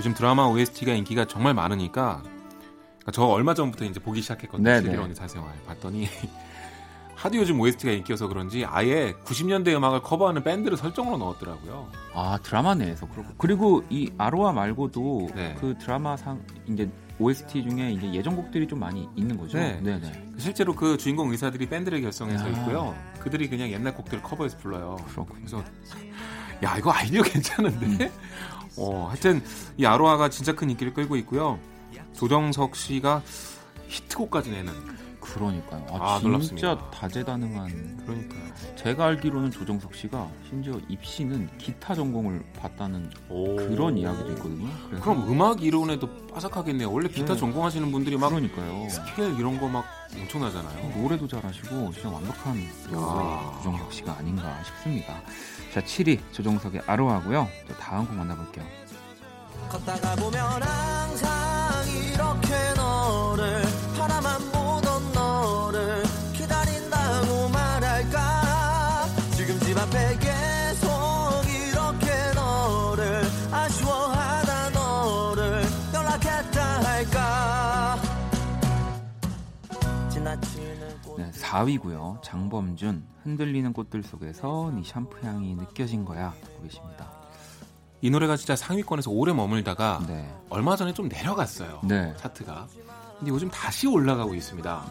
요즘 0.00 0.14
드라마 0.14 0.46
OST가 0.46 0.92
인기가 0.94 1.24
정말 1.26 1.54
많으니까 1.54 2.22
저 3.10 3.24
얼마 3.24 3.54
전부터 3.54 3.84
이제 3.84 4.00
보기 4.00 4.22
시작했거든요. 4.22 5.06
의사 5.08 5.26
생활 5.28 5.52
봤더니 5.66 6.08
하도 7.14 7.36
요즘 7.36 7.60
OST가 7.60 7.92
인기여서 7.92 8.28
그런지 8.28 8.64
아예 8.64 9.12
90년대 9.24 9.74
음악을 9.74 10.00
커버하는 10.00 10.42
밴드를 10.42 10.78
설정으로 10.78 11.18
넣었더라고요. 11.18 11.88
아 12.14 12.38
드라마 12.42 12.74
내에서 12.74 13.06
그렇고 13.06 13.28
그리고 13.36 13.84
이 13.90 14.10
아로하 14.16 14.52
말고도 14.52 15.28
네. 15.34 15.54
그 15.60 15.76
드라마 15.78 16.16
상 16.16 16.42
이제 16.66 16.90
OST 17.18 17.68
중에 17.68 17.92
이제 17.92 18.10
예전 18.14 18.36
곡들이 18.36 18.66
좀 18.66 18.78
많이 18.78 19.06
있는 19.14 19.36
거죠. 19.36 19.58
네. 19.58 19.78
네네. 19.82 20.30
실제로 20.38 20.74
그 20.74 20.96
주인공 20.96 21.30
의사들이 21.30 21.68
밴드를 21.68 22.00
결성해서 22.00 22.46
아. 22.46 22.48
있고요. 22.48 22.94
그들이 23.18 23.50
그냥 23.50 23.70
옛날 23.70 23.94
곡들을 23.94 24.22
커버해서 24.22 24.56
불러요. 24.56 24.96
그렇군요. 25.10 25.40
그래서 25.40 25.62
야 26.64 26.76
이거 26.78 26.90
아이디어 26.90 27.22
괜찮은데. 27.22 27.86
음. 27.86 28.10
어, 28.78 29.08
하여튼 29.08 29.42
이 29.76 29.84
아로하가 29.84 30.30
진짜 30.30 30.54
큰 30.54 30.70
인기를 30.70 30.94
끌고 30.94 31.16
있고요. 31.16 31.58
조정석 32.14 32.76
씨가 32.76 33.22
히트곡까지 33.88 34.50
내는 34.50 34.72
그러니까요. 35.20 35.86
아, 35.90 35.94
아 36.14 36.18
진짜 36.18 36.28
놀랍습니다. 36.28 36.90
다재다능한. 36.90 38.02
그러니까요. 38.06 38.40
제가 38.76 39.04
알기로는 39.06 39.50
조정석 39.50 39.94
씨가 39.94 40.28
심지어 40.48 40.80
입시는 40.88 41.48
기타 41.58 41.94
전공을 41.94 42.42
봤다는 42.58 43.10
오. 43.28 43.54
그런 43.56 43.98
이야기도 43.98 44.30
있거든요. 44.32 44.68
그럼 45.00 45.28
음악 45.30 45.62
이론에도 45.62 46.08
빠삭하겠네요. 46.28 46.90
원래 46.90 47.08
기타 47.08 47.34
네. 47.34 47.40
전공하시는 47.40 47.92
분들이 47.92 48.16
막 48.16 48.30
그러니까요. 48.30 48.88
스케일 48.88 49.38
이런 49.38 49.60
거 49.60 49.68
막 49.68 49.84
엄청나잖아요. 50.16 50.98
노래도 51.00 51.28
잘하시고 51.28 51.92
진짜 51.92 52.08
완벽한 52.08 52.56
조정석 52.88 53.92
씨가 53.92 54.16
아닌가 54.18 54.60
싶습니다. 54.64 55.20
자, 55.72 55.80
7위 55.82 56.18
조정석의 56.32 56.82
아로하고요. 56.86 57.46
또 57.68 57.74
다음 57.74 58.06
곡 58.06 58.16
만나볼게요. 58.16 58.64
걷다가 59.68 60.16
보면 60.16 60.62
항상 60.62 61.59
이렇게 61.88 62.74
너를 62.76 63.62
바라만 63.96 64.50
앞에 69.80 70.16
계속 70.18 70.88
이렇게 71.48 72.06
너를 72.34 73.22
아쉬워하다 73.50 74.70
너를 74.70 75.62
연락했다 75.94 76.82
할까 76.84 77.96
네, 81.16 81.30
4위고요. 81.30 82.22
장범준 82.22 83.06
흔들리는 83.22 83.72
꽃들 83.72 84.02
속에서 84.02 84.70
네 84.74 84.84
샴푸 84.84 85.26
향이 85.26 85.54
느껴진 85.54 86.04
거야 86.04 86.32
듣고 86.44 86.62
계십니다. 86.62 87.19
이 88.02 88.10
노래가 88.10 88.36
진짜 88.36 88.56
상위권에서 88.56 89.10
오래 89.10 89.32
머물다가 89.32 90.02
네. 90.08 90.32
얼마 90.48 90.76
전에 90.76 90.92
좀 90.94 91.08
내려갔어요. 91.08 91.80
네. 91.84 92.14
차트가. 92.16 92.66
근데 93.18 93.30
요즘 93.30 93.50
다시 93.50 93.86
올라가고 93.86 94.34
있습니다. 94.34 94.84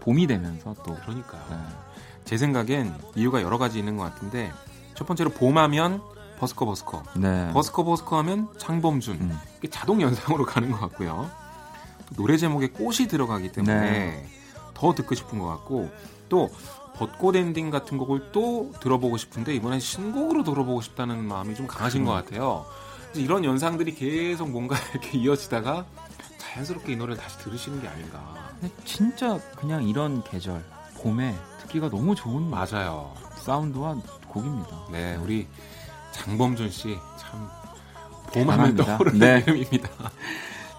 봄이 0.00 0.26
되면서 0.26 0.74
또 0.84 0.94
그러니까요. 0.96 1.44
네. 1.50 1.56
제 2.24 2.36
생각엔 2.36 2.94
이유가 3.14 3.42
여러 3.42 3.58
가지 3.58 3.78
있는 3.78 3.96
것 3.96 4.04
같은데 4.04 4.52
첫 4.94 5.06
번째로 5.06 5.30
봄하면 5.30 6.02
버스커 6.38 6.66
버스커, 6.66 7.04
네. 7.16 7.52
버스커 7.52 7.84
버스커 7.84 8.18
하면 8.18 8.48
장범준 8.58 9.14
음. 9.14 9.38
이게 9.58 9.68
자동 9.70 10.02
연상으로 10.02 10.44
가는 10.46 10.72
것 10.72 10.80
같고요. 10.80 11.30
노래 12.16 12.36
제목에 12.36 12.68
꽃이 12.70 13.06
들어가기 13.08 13.52
때문에 13.52 13.80
네. 13.80 14.26
더 14.74 14.92
듣고 14.92 15.14
싶은 15.14 15.38
것 15.38 15.46
같고 15.46 15.88
또 16.28 16.50
벚꽃 17.02 17.34
엔딩 17.34 17.70
같은 17.70 17.98
곡을 17.98 18.30
또 18.30 18.72
들어보고 18.80 19.16
싶은데 19.16 19.54
이번엔 19.56 19.80
신곡으로 19.80 20.44
들어보고 20.44 20.80
싶다는 20.82 21.26
마음이 21.26 21.56
좀 21.56 21.66
강하신 21.66 22.02
음. 22.02 22.06
것 22.06 22.12
같아요. 22.12 22.64
이런 23.14 23.44
연상들이 23.44 23.94
계속 23.94 24.50
뭔가 24.50 24.76
이렇게 24.94 25.18
이어지다가 25.18 25.84
자연스럽게 26.38 26.92
이 26.92 26.96
노래를 26.96 27.20
다시 27.20 27.38
들으시는 27.38 27.82
게 27.82 27.88
아닌가. 27.88 28.52
진짜 28.84 29.40
그냥 29.56 29.82
이런 29.88 30.22
계절 30.22 30.64
봄에 30.98 31.34
듣기가 31.62 31.88
너무 31.90 32.14
좋은 32.14 32.48
맞아요. 32.48 33.12
사운드와 33.34 33.96
곡입니다. 34.28 34.86
네, 34.92 35.16
우리 35.16 35.48
장범준 36.12 36.70
씨 36.70 36.96
참 37.18 37.48
봄하면 38.32 38.76
떠오르는 38.76 39.18
네. 39.18 39.38
이름입니다. 39.46 39.88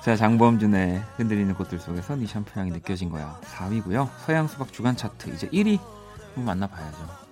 자, 0.02 0.16
장범준의 0.16 1.04
흔들리는 1.18 1.54
꽃들 1.56 1.80
속에서 1.80 2.16
네 2.16 2.26
샴푸 2.28 2.60
향이 2.60 2.72
느껴진 2.72 3.10
거야. 3.10 3.40
4위고요. 3.44 4.10
서양 4.26 4.48
수박 4.48 4.72
주간 4.72 4.96
차트 4.96 5.30
이제 5.32 5.50
1위 5.50 5.80
한번 5.80 6.03
만나봐야죠. 6.36 7.23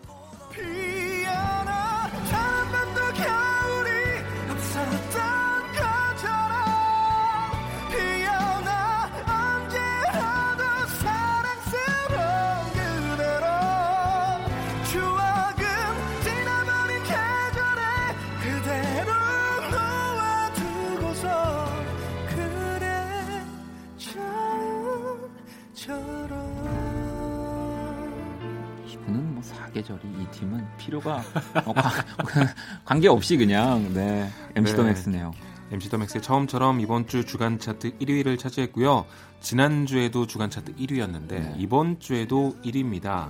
팀은 30.41 30.67
필요가 30.77 31.23
어, 31.65 31.73
관계 32.83 33.07
없이 33.07 33.37
그냥 33.37 33.93
네 33.93 34.27
MC 34.55 34.75
더 34.75 34.83
맥스네요. 34.83 35.31
MC 35.71 35.89
더 35.89 35.97
맥스의 35.97 36.21
처음처럼 36.21 36.81
이번 36.81 37.07
주 37.07 37.25
주간 37.25 37.59
차트 37.59 37.97
1위를 37.99 38.37
차지했고요. 38.37 39.05
지난 39.39 39.85
주에도 39.85 40.27
주간 40.27 40.49
차트 40.49 40.75
1위였는데 40.75 41.27
네. 41.27 41.55
이번 41.57 41.99
주에도 41.99 42.55
1위입니다. 42.65 43.29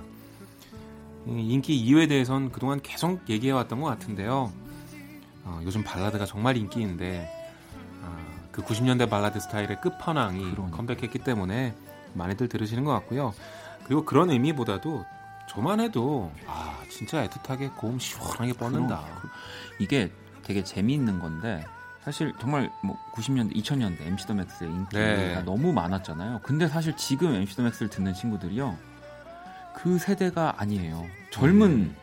인기 1.26 1.76
이유에 1.76 2.08
대해선 2.08 2.50
그동안 2.50 2.80
계속 2.82 3.20
얘기해왔던 3.28 3.80
것 3.80 3.86
같은데요. 3.88 4.50
어, 5.44 5.60
요즘 5.64 5.84
발라드가 5.84 6.24
정말 6.24 6.56
인기인데 6.56 7.30
어, 8.02 8.16
그 8.50 8.62
90년대 8.62 9.08
발라드 9.08 9.38
스타일의 9.38 9.80
끝판왕이 9.80 10.50
그러니. 10.50 10.72
컴백했기 10.72 11.18
때문에 11.18 11.74
많이들 12.14 12.48
들으시는 12.48 12.84
것 12.84 12.92
같고요. 12.92 13.34
그리고 13.84 14.04
그런 14.04 14.30
의미보다도 14.30 15.04
저만 15.52 15.80
해도 15.80 16.32
아 16.46 16.78
진짜 16.88 17.26
애틋하게 17.28 17.76
고음 17.76 17.98
시원하게 17.98 18.54
뻗는다. 18.54 19.04
이게 19.78 20.10
되게 20.42 20.64
재미있는 20.64 21.18
건데 21.18 21.64
사실 22.02 22.32
정말 22.40 22.70
뭐 22.82 22.98
90년대, 23.12 23.54
2000년대 23.56 24.00
MC 24.00 24.26
더 24.26 24.34
맥스의 24.34 24.70
인기가 24.70 24.98
네. 24.98 25.42
너무 25.44 25.72
많았잖아요. 25.72 26.40
근데 26.42 26.66
사실 26.68 26.96
지금 26.96 27.34
MC 27.34 27.56
더 27.56 27.62
맥스를 27.64 27.90
듣는 27.90 28.14
친구들이요. 28.14 28.76
그 29.76 29.98
세대가 29.98 30.54
아니에요. 30.56 31.06
젊은 31.30 31.70
음. 31.70 31.96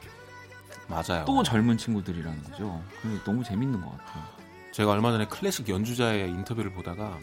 맞아요. 0.88 1.26
또 1.26 1.42
젊은 1.44 1.78
친구들이라는 1.78 2.44
거죠. 2.44 2.82
너무 3.26 3.44
재밌는 3.44 3.82
것 3.82 3.92
같아요. 3.98 4.24
제가 4.72 4.92
얼마 4.92 5.12
전에 5.12 5.26
클래식 5.26 5.68
연주자의 5.70 6.30
인터뷰를 6.30 6.72
보다가 6.72 7.18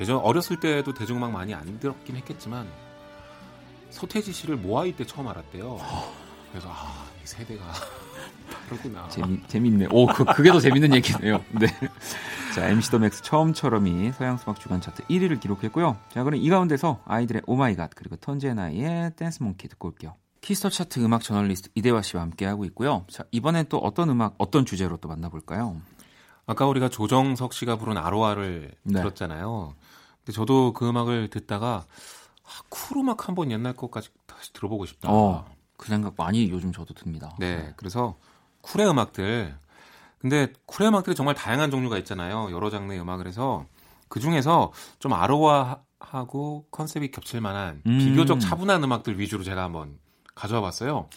예전 0.00 0.18
어렸을 0.18 0.60
때도 0.60 0.92
대중음악 0.92 1.32
많이 1.32 1.54
안 1.54 1.80
들었긴 1.80 2.16
했겠지만 2.16 2.68
서태지 3.90 4.32
씨를 4.32 4.56
모아이 4.56 4.92
때 4.94 5.04
처음 5.06 5.28
알았대요. 5.28 5.78
그래서 6.50 6.68
아, 6.70 7.04
이 7.22 7.26
세대가 7.26 7.64
그렇구나. 8.68 9.08
재미 9.08 9.42
재밌네. 9.46 9.88
오, 9.90 10.06
그, 10.06 10.24
그게 10.24 10.50
더 10.50 10.60
재밌는 10.60 10.94
얘기네요. 10.96 11.42
네. 11.52 11.66
자, 12.54 12.68
MC 12.68 12.90
더 12.90 12.98
맥스 12.98 13.22
처음처럼이 13.22 14.12
서양 14.12 14.36
수박 14.38 14.58
주간 14.58 14.80
차트 14.80 15.04
1위를 15.04 15.40
기록했고요. 15.40 15.96
자, 16.12 16.24
그럼 16.24 16.40
이 16.40 16.48
가운데서 16.48 17.00
아이들의 17.04 17.42
오마이갓 17.46 17.90
그리고 17.94 18.16
턴제나이의 18.16 19.12
댄스 19.16 19.42
몽키 19.42 19.68
듣고 19.68 19.88
올게요. 19.88 20.14
키스터 20.40 20.70
차트 20.70 21.00
음악 21.04 21.22
저널리스트 21.22 21.70
이대화 21.74 22.02
씨와 22.02 22.22
함께 22.22 22.46
하고 22.46 22.64
있고요. 22.66 23.04
자, 23.10 23.24
이번엔 23.30 23.66
또 23.68 23.78
어떤 23.78 24.08
음악, 24.10 24.34
어떤 24.38 24.64
주제로 24.64 24.96
또 24.96 25.08
만나볼까요? 25.08 25.76
아까 26.46 26.66
우리가 26.66 26.88
조정석 26.88 27.52
씨가 27.52 27.76
부른 27.76 27.96
아로하를 27.96 28.72
네. 28.84 28.92
들었잖아요. 29.00 29.74
근데 30.24 30.32
저도 30.32 30.72
그 30.72 30.88
음악을 30.88 31.28
듣다가 31.28 31.84
아, 32.46 32.62
쿨 32.68 32.98
음악 32.98 33.28
한번 33.28 33.50
옛날 33.50 33.74
것까지 33.74 34.10
다시 34.26 34.52
들어보고 34.52 34.86
싶다. 34.86 35.10
어, 35.10 35.44
그 35.76 35.88
생각 35.88 36.14
많이 36.16 36.48
요즘 36.50 36.72
저도 36.72 36.94
듭니다. 36.94 37.34
네, 37.38 37.56
네. 37.56 37.74
그래서 37.76 38.16
쿨의 38.62 38.88
음악들. 38.88 39.54
근데 40.18 40.52
쿨의 40.66 40.88
음악들이 40.88 41.14
정말 41.14 41.34
다양한 41.34 41.70
종류가 41.70 41.98
있잖아요. 41.98 42.48
여러 42.50 42.70
장르의 42.70 43.00
음악을 43.00 43.26
해서 43.26 43.66
그 44.08 44.20
중에서 44.20 44.72
좀 44.98 45.12
아로하하고 45.12 46.66
컨셉이 46.70 47.10
겹칠 47.10 47.40
만한 47.40 47.82
음. 47.86 47.98
비교적 47.98 48.40
차분한 48.40 48.82
음악들 48.82 49.18
위주로 49.18 49.42
제가 49.44 49.62
한번 49.62 49.98
가져와 50.34 50.60
봤어요. 50.62 51.08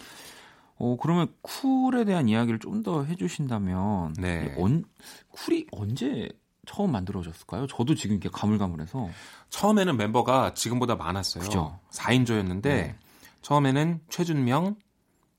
어, 0.81 0.98
그러면 1.00 1.27
쿨에 1.41 2.05
대한 2.05 2.27
이야기를 2.29 2.59
좀 2.59 2.83
더 2.83 3.03
해주신다면, 3.03 4.13
네. 4.17 4.55
언, 4.57 4.86
쿨이 5.31 5.67
언제 5.71 6.29
처음 6.69 6.91
만들어졌을까요? 6.91 7.65
저도 7.65 7.95
지금 7.95 8.17
이렇게 8.17 8.29
가물가물해서. 8.29 9.09
처음에는 9.49 9.97
멤버가 9.97 10.53
지금보다 10.53 10.95
많았어요. 10.95 11.43
그죠. 11.43 11.79
4인조였는데, 11.91 12.61
네. 12.61 12.95
처음에는 13.41 14.01
최준명, 14.10 14.75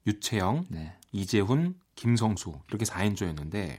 유채영, 0.09 0.66
네. 0.71 0.97
이재훈, 1.12 1.77
김성수 1.95 2.59
이렇게 2.69 2.85
4인조였는데 2.85 3.79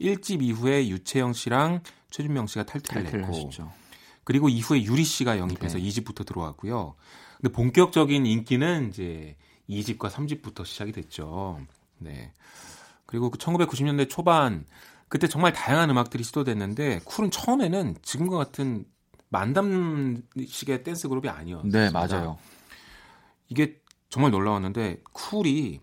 1집 0.00 0.42
이후에 0.42 0.88
유채영 0.88 1.32
씨랑 1.32 1.82
최준명 2.10 2.46
씨가 2.48 2.64
탈퇴를 2.64 3.06
했고 3.06 3.26
하셨죠. 3.28 3.72
그리고 4.24 4.48
이후에 4.48 4.82
유리 4.82 5.04
씨가 5.04 5.38
영입해서 5.38 5.78
네. 5.78 5.84
2집부터 5.84 6.26
들어왔고요. 6.26 6.96
근데 7.40 7.52
본격적인 7.52 8.26
인기는 8.26 8.88
이제 8.90 9.36
2집과 9.70 10.10
3집부터 10.10 10.66
시작이 10.66 10.92
됐죠. 10.92 11.60
네. 11.98 12.32
그리고 13.06 13.30
그 13.30 13.38
1990년대 13.38 14.10
초반 14.10 14.66
그때 15.10 15.26
정말 15.28 15.52
다양한 15.52 15.90
음악들이 15.90 16.22
시도됐는데 16.24 17.00
쿨은 17.04 17.30
처음에는 17.30 17.96
지금과 18.00 18.38
같은 18.38 18.84
만담식의 19.28 20.82
댄스 20.84 21.08
그룹이 21.08 21.28
아니었어요. 21.28 21.70
네, 21.70 21.90
맞아요. 21.90 22.38
이게 23.48 23.80
정말 24.08 24.30
놀라웠는데 24.30 25.02
쿨이 25.12 25.80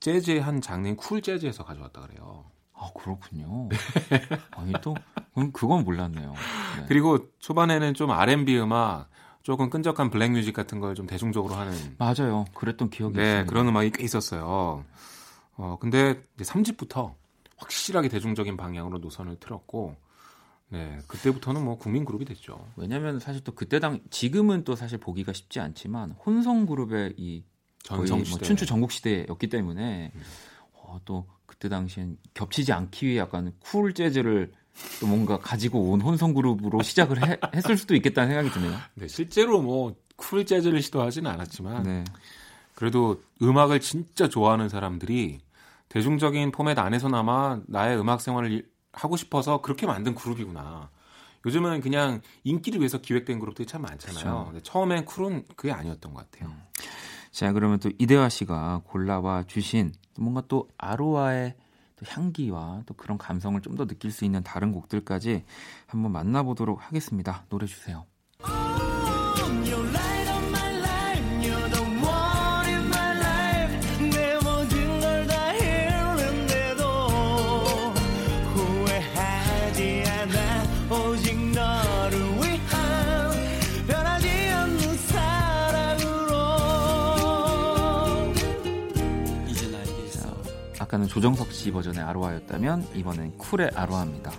재즈의 0.00 0.40
한 0.40 0.60
장르인 0.60 0.96
쿨 0.96 1.20
재즈에서 1.22 1.64
가져왔다 1.64 2.02
그래요. 2.02 2.44
아 2.74 2.90
그렇군요. 2.94 3.68
아니 4.52 4.72
또 4.82 4.94
그건 5.52 5.84
몰랐네요. 5.84 6.32
네. 6.78 6.84
그리고 6.86 7.18
초반에는 7.38 7.94
좀 7.94 8.10
R&B 8.10 8.58
음악, 8.58 9.08
조금 9.42 9.68
끈적한 9.70 10.10
블랙 10.10 10.32
뮤직 10.32 10.52
같은 10.52 10.80
걸 10.80 10.94
좀 10.94 11.06
대중적으로 11.06 11.54
하는 11.54 11.72
맞아요. 11.98 12.44
그랬던 12.54 12.90
기억이 12.90 13.16
네, 13.16 13.22
있습니다. 13.22 13.48
그런 13.50 13.68
음악이 13.68 13.90
꽤 13.92 14.04
있었어요. 14.04 14.84
어 15.56 15.78
근데 15.80 16.22
이제 16.34 16.44
3집부터 16.44 17.14
확실하게 17.60 18.08
대중적인 18.08 18.56
방향으로 18.56 18.98
노선을 18.98 19.36
틀었고 19.40 19.96
네, 20.70 20.98
그때부터는 21.08 21.64
뭐 21.64 21.78
국민 21.78 22.04
그룹이 22.04 22.24
됐죠. 22.24 22.64
왜냐면 22.76 23.18
사실 23.18 23.42
또 23.42 23.52
그때 23.52 23.80
당 23.80 24.00
지금은 24.10 24.64
또 24.64 24.76
사실 24.76 24.98
보기가 24.98 25.32
쉽지 25.32 25.60
않지만 25.60 26.12
혼성 26.12 26.66
그룹의 26.66 27.14
이 27.16 27.44
거의 27.88 28.10
뭐 28.10 28.22
춘추 28.24 28.66
전국 28.66 28.92
시대였기 28.92 29.48
때문에 29.48 30.12
음. 30.14 30.22
어, 30.74 31.00
또 31.04 31.26
그때 31.46 31.68
당시엔 31.68 32.18
겹치지 32.34 32.72
않기 32.72 33.06
위해 33.06 33.18
약간 33.18 33.52
쿨 33.60 33.92
재즈를 33.94 34.52
또 35.00 35.06
뭔가 35.06 35.38
가지고 35.38 35.90
온 35.90 36.00
혼성 36.00 36.34
그룹으로 36.34 36.82
시작을 36.82 37.26
해, 37.26 37.38
했을 37.54 37.76
수도 37.76 37.96
있겠다는 37.96 38.28
생각이 38.28 38.50
드네요. 38.50 38.78
네, 38.94 39.08
실제로 39.08 39.60
뭐 39.60 39.94
쿨 40.20 40.44
재즈를 40.44 40.82
시도하지는 40.82 41.28
않았지만 41.30 41.82
네. 41.82 42.04
그래도 42.74 43.22
음악을 43.42 43.80
진짜 43.80 44.28
좋아하는 44.28 44.68
사람들이 44.68 45.40
대중적인 45.90 46.50
포맷 46.52 46.78
안에서나마 46.78 47.60
나의 47.66 47.98
음악 47.98 48.20
생활을 48.22 48.68
하고 48.92 49.16
싶어서 49.16 49.60
그렇게 49.60 49.86
만든 49.86 50.14
그룹이구나. 50.14 50.88
요즘은 51.46 51.80
그냥 51.80 52.20
인기를 52.44 52.80
위해서 52.80 52.98
기획된 52.98 53.38
그룹들이 53.38 53.66
참 53.66 53.82
많잖아요. 53.82 54.48
그렇죠. 54.50 54.62
처음엔 54.62 55.04
쿨은 55.04 55.44
그게 55.56 55.72
아니었던 55.72 56.12
것 56.14 56.30
같아요. 56.30 56.50
음. 56.50 56.62
자, 57.30 57.52
그러면 57.52 57.78
또 57.78 57.90
이대화 57.98 58.28
씨가 58.28 58.82
골라와 58.84 59.44
주신 59.44 59.92
뭔가 60.18 60.42
또 60.48 60.68
아로하의 60.78 61.54
또 61.96 62.06
향기와 62.08 62.82
또 62.86 62.94
그런 62.94 63.18
감성을 63.18 63.60
좀 63.62 63.76
더 63.76 63.86
느낄 63.86 64.10
수 64.10 64.24
있는 64.24 64.42
다른 64.42 64.72
곡들까지 64.72 65.44
한번 65.86 66.12
만나보도록 66.12 66.80
하겠습니다. 66.86 67.44
노래 67.48 67.66
주세요. 67.66 68.04
아까는 90.90 91.06
조정석 91.06 91.52
씨 91.52 91.70
버전의 91.70 92.02
아로하였다면 92.02 92.88
이번엔 92.96 93.38
쿨의 93.38 93.70
아로하입니다. 93.74 94.32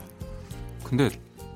근데 0.84 1.10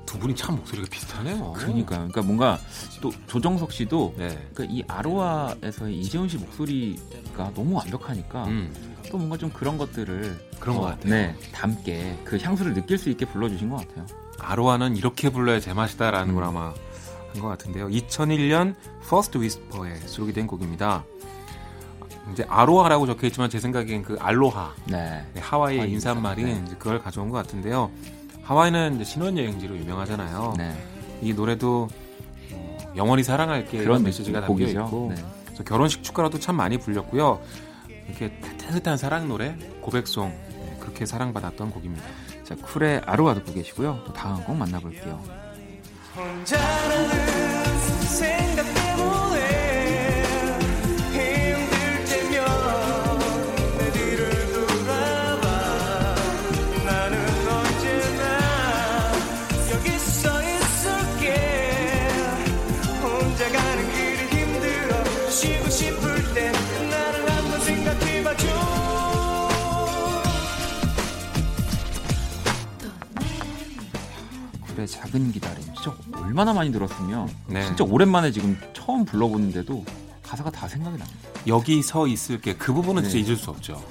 두 0.06 0.18
분이 0.18 0.36
참 0.36 0.56
목소리가 0.56 0.88
비슷하네요. 0.90 1.52
그러니까요. 1.52 2.08
그러니까 2.08 2.22
뭔가 2.22 2.58
또 3.02 3.12
조정석 3.28 3.74
씨도 3.74 4.16
네. 4.18 4.48
그러니까 4.54 4.74
이 4.74 4.84
아로하에서의 4.88 6.00
이재훈 6.00 6.30
씨 6.30 6.38
목소리가 6.38 7.52
너무 7.54 7.76
완벽하니까 7.76 8.46
음. 8.46 8.74
또 9.12 9.18
뭔가 9.18 9.36
좀 9.38 9.50
그런 9.50 9.78
것들을 9.78 10.52
그런 10.60 10.78
어, 10.78 10.80
것 10.80 10.86
같아요. 10.88 11.12
네, 11.14 11.36
담게 11.52 12.20
그 12.24 12.38
향수를 12.38 12.74
느낄 12.74 12.98
수 12.98 13.10
있게 13.10 13.26
불러주신 13.26 13.70
것 13.70 13.86
같아요. 13.86 14.06
아로하는 14.40 14.96
이렇게 14.96 15.30
불러야 15.30 15.60
제맛이다라는 15.60 16.30
음. 16.30 16.36
걸 16.36 16.44
아마 16.46 16.74
한 17.34 17.42
것 17.42 17.50
같은데요. 17.50 17.90
2001년 17.90 18.76
First 19.04 19.38
Whisper에 19.38 19.96
수록이 20.08 20.32
된 20.32 20.48
곡입니다. 20.48 21.04
이제 22.32 22.46
아로하라고 22.50 23.06
적혀 23.06 23.28
있지만 23.28 23.50
제 23.50 23.60
생각엔 23.60 24.04
그 24.04 24.18
알로하. 24.20 24.74
네. 24.86 25.24
네 25.34 25.42
하와이의 25.42 25.82
아, 25.82 25.86
인사말이 25.86 26.44
네. 26.44 26.62
이제 26.66 26.76
그걸 26.78 27.00
가져온 27.02 27.30
것 27.30 27.38
같은데요. 27.38 27.92
하와이는 28.44 28.96
이제 28.96 29.04
신혼여행지로 29.04 29.78
유명하잖아요. 29.78 30.54
네. 30.58 30.74
이 31.22 31.34
노래도 31.34 31.88
어, 32.52 32.78
영원히 32.96 33.24
사랑할게 33.24 33.80
그런 33.80 34.04
메시지가 34.04 34.42
담겨 34.42 34.66
있고 34.66 35.14
네. 35.16 35.24
결혼식 35.66 36.04
축가로도 36.04 36.40
참 36.40 36.56
많이 36.56 36.78
불렸고요. 36.78 37.40
이렇게 38.08 38.40
따뜻한 38.40 38.98
사랑 38.98 39.28
노래, 39.28 39.56
고백송 39.82 40.30
네, 40.30 40.78
그렇게 40.80 41.06
사랑받았던 41.06 41.72
곡입니다. 41.72 42.06
자 42.44 42.56
쿨의 42.56 43.02
아로하 43.06 43.34
듣고 43.34 43.54
계시고요. 43.54 44.04
또 44.06 44.14
다음 44.14 44.44
곡 44.44 44.56
만나볼게요. 44.56 45.24
작은 75.06 75.32
기다림 75.32 75.64
진짜 75.64 75.96
얼마나 76.14 76.54
많이 76.54 76.72
들었으면 76.72 77.30
네. 77.48 77.64
진짜 77.66 77.84
오랜만에 77.84 78.32
지금 78.32 78.58
처음 78.74 79.06
불러보는데도 79.06 79.86
가사가 80.24 80.50
다 80.52 80.68
생각이 80.68 80.98
납니다. 80.98 81.20
여기 81.48 81.82
서 81.84 82.08
있을게 82.08 82.56
그 82.56 82.74
부분은 82.74 83.04
네. 83.04 83.10
진짜 83.10 83.26
잊을 83.28 83.38
수 83.38 83.52
없죠. 83.52 83.82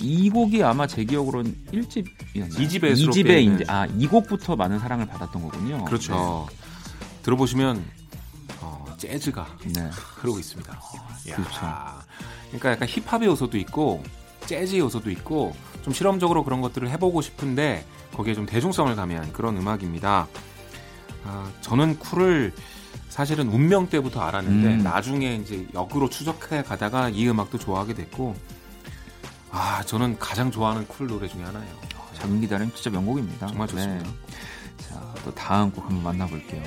이 0.00 0.28
곡이 0.28 0.62
아마 0.64 0.86
제 0.88 1.04
기억으로는 1.04 1.56
1집이었나요? 1.72 2.52
2집에 2.52 2.94
2집에 2.94 3.54
이제 3.54 3.64
아 3.68 3.86
이 3.96 4.08
곡부터 4.08 4.56
많은 4.56 4.80
사랑을 4.80 5.06
받았던 5.06 5.40
거군요. 5.42 5.84
그렇죠. 5.84 6.46
네. 6.50 6.56
들어보시면 7.22 7.84
어, 8.60 8.84
재즈가 8.98 9.46
네. 9.66 9.88
흐르고 9.92 10.40
있습니다. 10.40 10.80
그렇죠. 11.24 11.60
그러니까 12.48 12.70
약간 12.72 12.88
힙합의 12.88 13.28
요소도 13.28 13.56
있고 13.58 14.02
재즈 14.46 14.76
요소도 14.78 15.10
있고 15.10 15.54
좀 15.82 15.92
실험적으로 15.92 16.44
그런 16.44 16.60
것들을 16.60 16.88
해보고 16.90 17.22
싶은데 17.22 17.84
거기에 18.14 18.34
좀 18.34 18.46
대중성을 18.46 18.94
가미한 18.94 19.32
그런 19.32 19.56
음악입니다. 19.56 20.28
아, 21.24 21.50
저는 21.60 21.98
쿨을 21.98 22.52
사실은 23.08 23.48
운명 23.48 23.88
때부터 23.88 24.20
알았는데 24.20 24.74
음. 24.74 24.82
나중에 24.82 25.36
이제 25.36 25.66
역으로 25.72 26.08
추적해 26.08 26.62
가다가 26.62 27.08
이 27.08 27.28
음악도 27.28 27.58
좋아하게 27.58 27.94
됐고 27.94 28.34
아 29.50 29.82
저는 29.84 30.18
가장 30.18 30.50
좋아하는 30.50 30.86
쿨 30.88 31.06
노래 31.06 31.28
중에 31.28 31.42
하나예요. 31.42 31.74
작은 32.14 32.40
기다림 32.40 32.72
진짜 32.74 32.90
명곡입니다. 32.90 33.46
정말 33.46 33.68
좋습니다. 33.68 34.04
네. 34.04 34.88
자또 34.88 35.34
다음 35.34 35.70
곡 35.70 35.84
한번 35.84 36.02
만나볼게요. 36.02 36.62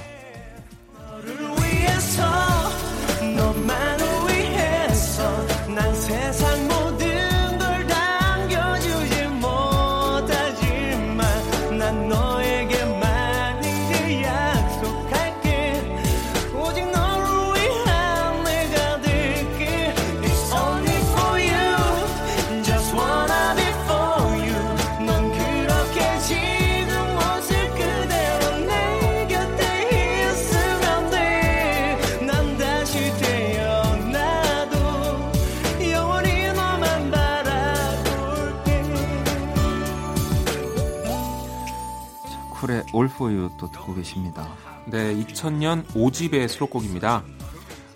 All 42.98 43.10
For 43.14 43.32
You 43.32 43.50
또 43.60 43.70
듣고 43.72 43.94
계십니다. 43.94 44.48
네, 44.88 45.14
2000년 45.16 45.86
5집의 45.88 46.48
수록곡입니다. 46.48 47.24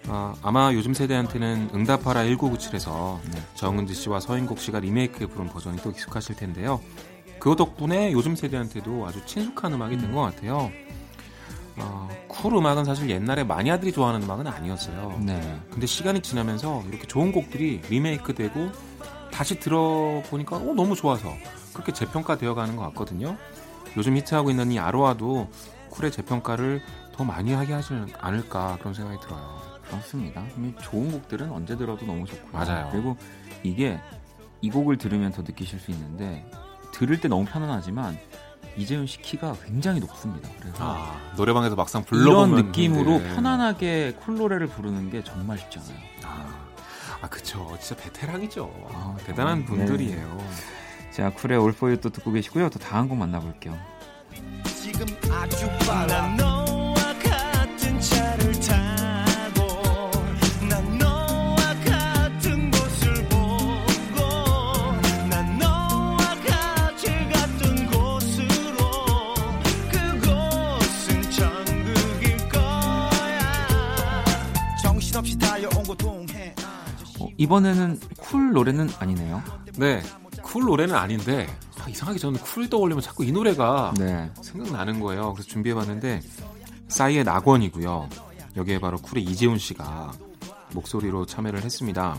어, 0.08 0.34
아마 0.42 0.72
요즘 0.74 0.94
세대한테는 0.94 1.70
응답하라 1.74 2.24
1997에서 2.24 3.20
네. 3.34 3.42
정은지 3.56 3.94
씨와 3.96 4.20
서인국 4.20 4.60
씨가 4.60 4.80
리메이크해 4.80 5.28
부른 5.28 5.48
버전이 5.50 5.78
또 5.82 5.90
익숙하실 5.92 6.36
텐데요. 6.36 6.80
그 7.40 7.56
덕분에 7.56 8.12
요즘 8.12 8.36
세대한테도 8.36 9.08
아주 9.08 9.26
친숙한 9.26 9.74
음악이 9.74 9.98
된 9.98 10.12
것 10.14 10.22
같아요. 10.22 10.72
어, 11.78 12.10
쿨 12.28 12.56
음악은 12.56 12.84
사실 12.86 13.10
옛날에 13.10 13.44
마니아들이 13.44 13.92
좋아하는 13.92 14.22
음악은 14.24 14.46
아니었어요. 14.46 15.20
네. 15.24 15.60
근데 15.72 15.88
시간이 15.88 16.22
지나면서 16.22 16.84
이렇게 16.90 17.08
좋은 17.08 17.32
곡들이 17.32 17.82
리메이크되고 17.90 18.72
다시 19.32 19.60
들어보니까 19.60 20.58
어, 20.58 20.60
너무 20.76 20.96
좋아서 20.96 21.34
그렇게 21.74 21.92
재평가되어 21.94 22.54
가는 22.54 22.76
것 22.76 22.84
같거든요. 22.90 23.38
요즘 23.98 24.16
히트하고 24.18 24.50
있는 24.50 24.72
이 24.72 24.80
아로하도 24.80 25.50
쿨의 25.90 26.12
재평가를 26.12 26.82
더 27.14 27.24
많이 27.24 27.54
하게 27.54 27.74
하지 27.74 27.94
않을까 28.20 28.78
그런 28.80 28.94
생각이 28.94 29.20
들어요. 29.22 29.62
그렇습니다. 29.84 30.44
좋은 30.82 31.12
곡들은 31.12 31.52
언제 31.52 31.76
들어도 31.76 32.06
너무 32.06 32.26
좋고요. 32.26 32.52
맞아요. 32.52 32.90
그리고 32.92 33.18
이게 33.64 34.00
이 34.62 34.70
곡을 34.70 34.98
들으면 34.98 35.32
더 35.32 35.42
느끼실 35.42 35.80
수 35.80 35.92
있는데 35.92 36.50
들을 36.94 37.20
때 37.20 37.28
너무 37.28 37.46
편안하지만 37.46 38.18
이재훈 38.78 39.06
씨 39.06 39.22
키가 39.22 39.56
굉장히 39.66 40.00
높습니다. 40.00 40.50
그래서 40.60 40.78
아, 40.80 41.20
노래방에서 41.36 41.76
막상 41.76 42.04
불러보면 42.04 42.50
이런 42.50 42.68
느낌으로 42.68 43.20
네. 43.20 43.36
편안하게 43.36 44.16
쿨 44.24 44.38
노래를 44.38 44.68
부르는 44.68 45.10
게 45.10 45.24
정말 45.24 45.58
쉽지 45.58 45.80
않아요. 45.80 45.98
아, 46.24 46.46
아 47.22 47.28
그쵸. 47.30 47.76
진짜 47.82 48.02
베테랑이죠. 48.02 48.72
아, 48.94 49.18
대단한 49.26 49.66
분들이에요. 49.66 50.38
네. 50.38 50.81
자, 51.12 51.30
쿨의 51.30 51.58
You 51.58 51.98
또 51.98 52.10
듣고 52.10 52.32
계시고요. 52.32 52.70
또 52.70 52.80
다음 52.80 53.10
곡 53.10 53.18
만나볼게요. 53.18 53.78
지금 54.64 55.06
아주 55.30 55.68
빨라. 55.86 56.32
어, 77.20 77.28
이번에는 77.38 78.00
쿨 78.18 78.54
노래는 78.54 78.90
아니네요. 79.00 79.44
네, 79.78 80.02
쿨 80.52 80.66
노래는 80.66 80.94
아닌데 80.94 81.48
아, 81.80 81.88
이상하게 81.88 82.20
저는 82.20 82.40
쿨 82.42 82.70
떠올리면 82.70 83.02
자꾸 83.02 83.24
이 83.24 83.32
노래가 83.32 83.94
네. 83.98 84.30
생각나는 84.42 85.00
거예요. 85.00 85.34
그래서 85.34 85.48
준비해봤는데 85.48 86.22
싸이의 86.90 87.24
낙원이고요. 87.24 88.10
여기에 88.58 88.80
바로 88.80 88.98
쿨의 88.98 89.24
이재훈 89.24 89.58
씨가 89.58 90.12
목소리로 90.74 91.26
참여를 91.26 91.64
했습니다. 91.64 92.18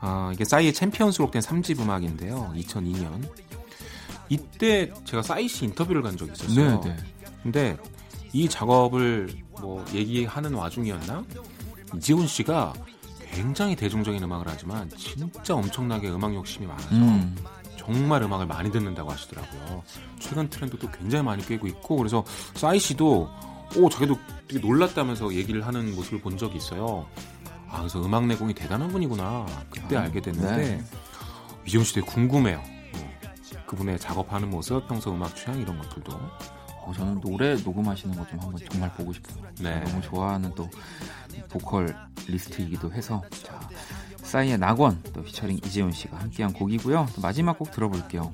아, 0.00 0.30
이게 0.32 0.44
싸이의 0.44 0.72
챔피언 0.72 1.10
수록된 1.10 1.42
3집 1.42 1.80
음악인데요. 1.80 2.52
2002년. 2.56 3.28
이때 4.28 4.92
제가 5.04 5.22
싸이 5.22 5.48
씨 5.48 5.64
인터뷰를 5.64 6.02
간 6.02 6.16
적이 6.16 6.32
있었어요. 6.32 6.80
네, 6.80 6.90
네. 6.90 6.96
근데 7.42 7.76
이 8.32 8.48
작업을 8.48 9.34
뭐 9.60 9.84
얘기하는 9.92 10.54
와중이었나? 10.54 11.24
이재훈 11.96 12.28
씨가 12.28 12.72
굉장히 13.32 13.76
대중적인 13.76 14.22
음악을 14.22 14.46
하지만 14.48 14.88
진짜 14.90 15.54
엄청나게 15.54 16.10
음악 16.10 16.34
욕심이 16.34 16.66
많아서 16.66 16.94
음. 16.94 17.36
정말 17.76 18.22
음악을 18.22 18.46
많이 18.46 18.70
듣는다고 18.70 19.10
하시더라고요. 19.10 19.82
최근 20.18 20.48
트렌드도 20.48 20.90
굉장히 20.90 21.24
많이 21.24 21.44
깨고 21.46 21.66
있고 21.68 21.96
그래서 21.96 22.24
싸이 22.54 22.78
씨도 22.78 23.28
오 23.76 23.88
자기도 23.88 24.16
되게 24.48 24.64
놀랐다면서 24.66 25.34
얘기를 25.34 25.66
하는 25.66 25.94
모습을 25.94 26.20
본 26.20 26.36
적이 26.36 26.56
있어요. 26.56 27.06
아 27.68 27.78
그래서 27.78 28.00
음악 28.04 28.26
내공이 28.26 28.54
대단한 28.54 28.88
분이구나 28.88 29.46
그때 29.70 29.96
아, 29.96 30.02
알게 30.02 30.20
됐는데 30.20 30.56
네. 30.56 30.84
이재훈 31.66 31.84
씨 31.84 31.94
되게 31.94 32.06
궁금해요. 32.06 32.58
어, 32.58 33.66
그분의 33.66 33.98
작업하는 33.98 34.50
모습, 34.50 34.86
평소 34.88 35.12
음악 35.12 35.34
취향 35.36 35.60
이런 35.60 35.78
것들도. 35.78 36.12
어, 36.86 36.92
저는 36.92 37.20
노래 37.20 37.54
녹음하시는 37.56 38.14
거 38.16 38.24
좀 38.26 38.40
한번 38.40 38.60
정말 38.70 38.92
보고 38.94 39.12
싶어요. 39.12 39.42
네. 39.60 39.80
너무 39.80 40.00
좋아하는 40.00 40.52
또 40.54 40.68
보컬 41.48 41.94
리스트이기도 42.26 42.92
해서 42.92 43.22
자, 43.44 43.60
싸이의 44.22 44.58
낙원 44.58 45.00
또 45.12 45.22
피처링 45.22 45.58
이재훈 45.64 45.92
씨가 45.92 46.18
함께한 46.18 46.52
곡이고요. 46.52 47.06
또 47.14 47.20
마지막 47.20 47.58
곡 47.58 47.70
들어볼게요. 47.70 48.32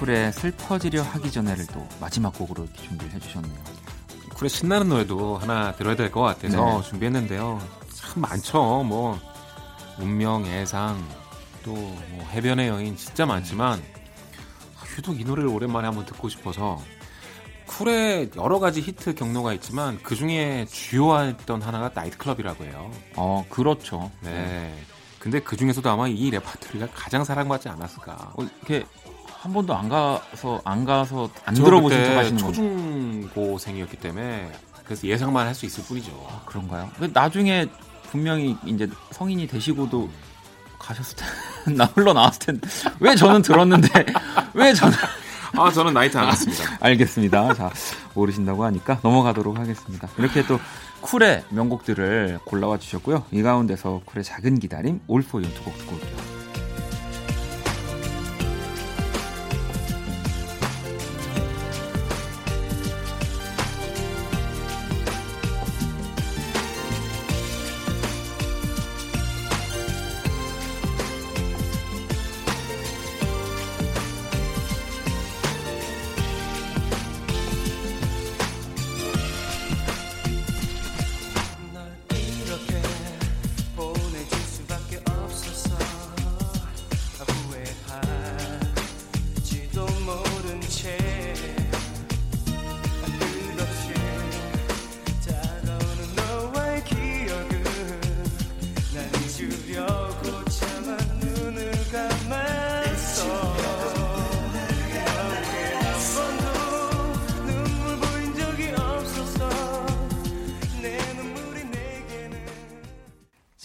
쿨의 0.00 0.32
슬퍼지려 0.32 1.02
하기 1.02 1.30
전에를 1.30 1.66
또 1.66 1.86
마지막 2.00 2.32
곡으로 2.32 2.64
이렇게 2.64 2.82
준비를 2.82 3.12
해주셨네요. 3.14 3.54
쿨의 4.34 4.48
신나는 4.50 4.88
노래도 4.88 5.36
하나 5.36 5.72
들어야 5.74 5.94
될 5.94 6.10
것 6.10 6.22
같아서 6.22 6.78
네. 6.80 6.88
준비했는데요. 6.88 7.60
참 7.94 8.22
많죠. 8.22 8.82
뭐 8.84 9.18
운명, 9.98 10.46
예상, 10.46 10.96
또 11.62 11.72
뭐 11.72 12.24
해변의 12.32 12.68
여인 12.68 12.96
진짜 12.96 13.26
많지만 13.26 13.82
유독 14.96 15.20
이 15.20 15.24
노래를 15.24 15.48
오랜만에 15.50 15.86
한번 15.86 16.04
듣고 16.06 16.28
싶어서 16.30 16.80
쿨의 17.66 18.30
여러 18.36 18.58
가지 18.58 18.80
히트 18.80 19.14
경로가 19.14 19.52
있지만 19.54 19.98
그 20.02 20.14
중에 20.16 20.66
주요했던 20.70 21.62
하나가 21.62 21.90
나이트클럽이라고 21.94 22.64
해요. 22.64 22.90
어, 23.16 23.44
그렇죠. 23.48 24.10
네. 24.20 24.74
근데 25.18 25.38
그 25.40 25.56
중에서도 25.56 25.88
아마 25.88 26.08
이 26.08 26.30
레파토리가 26.30 26.88
가장 26.94 27.24
사랑받지 27.24 27.68
않았을까. 27.68 28.32
어, 28.36 28.42
이렇게 28.42 28.84
한 29.40 29.54
번도 29.54 29.74
안 29.74 29.88
가서 29.88 30.60
안 30.64 30.84
가서 30.84 31.30
안 31.46 31.54
들어보신 31.54 32.04
척 32.04 32.16
하시는 32.16 32.38
초중고생이었기 32.38 33.96
때문에 33.96 34.52
그래서 34.84 35.06
예상만 35.06 35.46
할 35.46 35.54
수 35.54 35.64
있을 35.66 35.82
뿐이죠. 35.84 36.10
아, 36.30 36.42
그런가요? 36.44 36.90
나중에 37.14 37.66
분명히 38.10 38.56
이제 38.66 38.86
성인이 39.12 39.46
되시고도 39.46 40.10
가셨을 40.78 41.16
텐데 41.16 41.32
나 41.78 41.84
흘러 41.86 42.12
나왔을 42.12 42.38
텐데 42.40 42.68
왜 43.00 43.14
저는 43.14 43.40
들었는데 43.42 43.88
왜 44.52 44.74
저는 44.74 44.94
아 45.56 45.70
저는 45.70 45.94
나이트 45.94 46.18
안 46.18 46.26
갔습니다. 46.26 46.76
알겠습니다. 46.84 47.54
자 47.54 47.70
모르신다고 48.14 48.64
하니까 48.64 49.00
넘어가도록 49.02 49.58
하겠습니다. 49.58 50.06
이렇게 50.18 50.44
또 50.46 50.60
쿨의 51.00 51.44
명곡들을 51.48 52.40
골라와 52.44 52.78
주셨고요. 52.78 53.24
이 53.32 53.40
가운데서 53.42 54.02
쿨의 54.04 54.22
작은 54.24 54.58
기다림 54.58 55.00
올포 55.06 55.42
연투곡 55.42 55.78
듣고 55.78 55.94
올게요. 55.94 56.39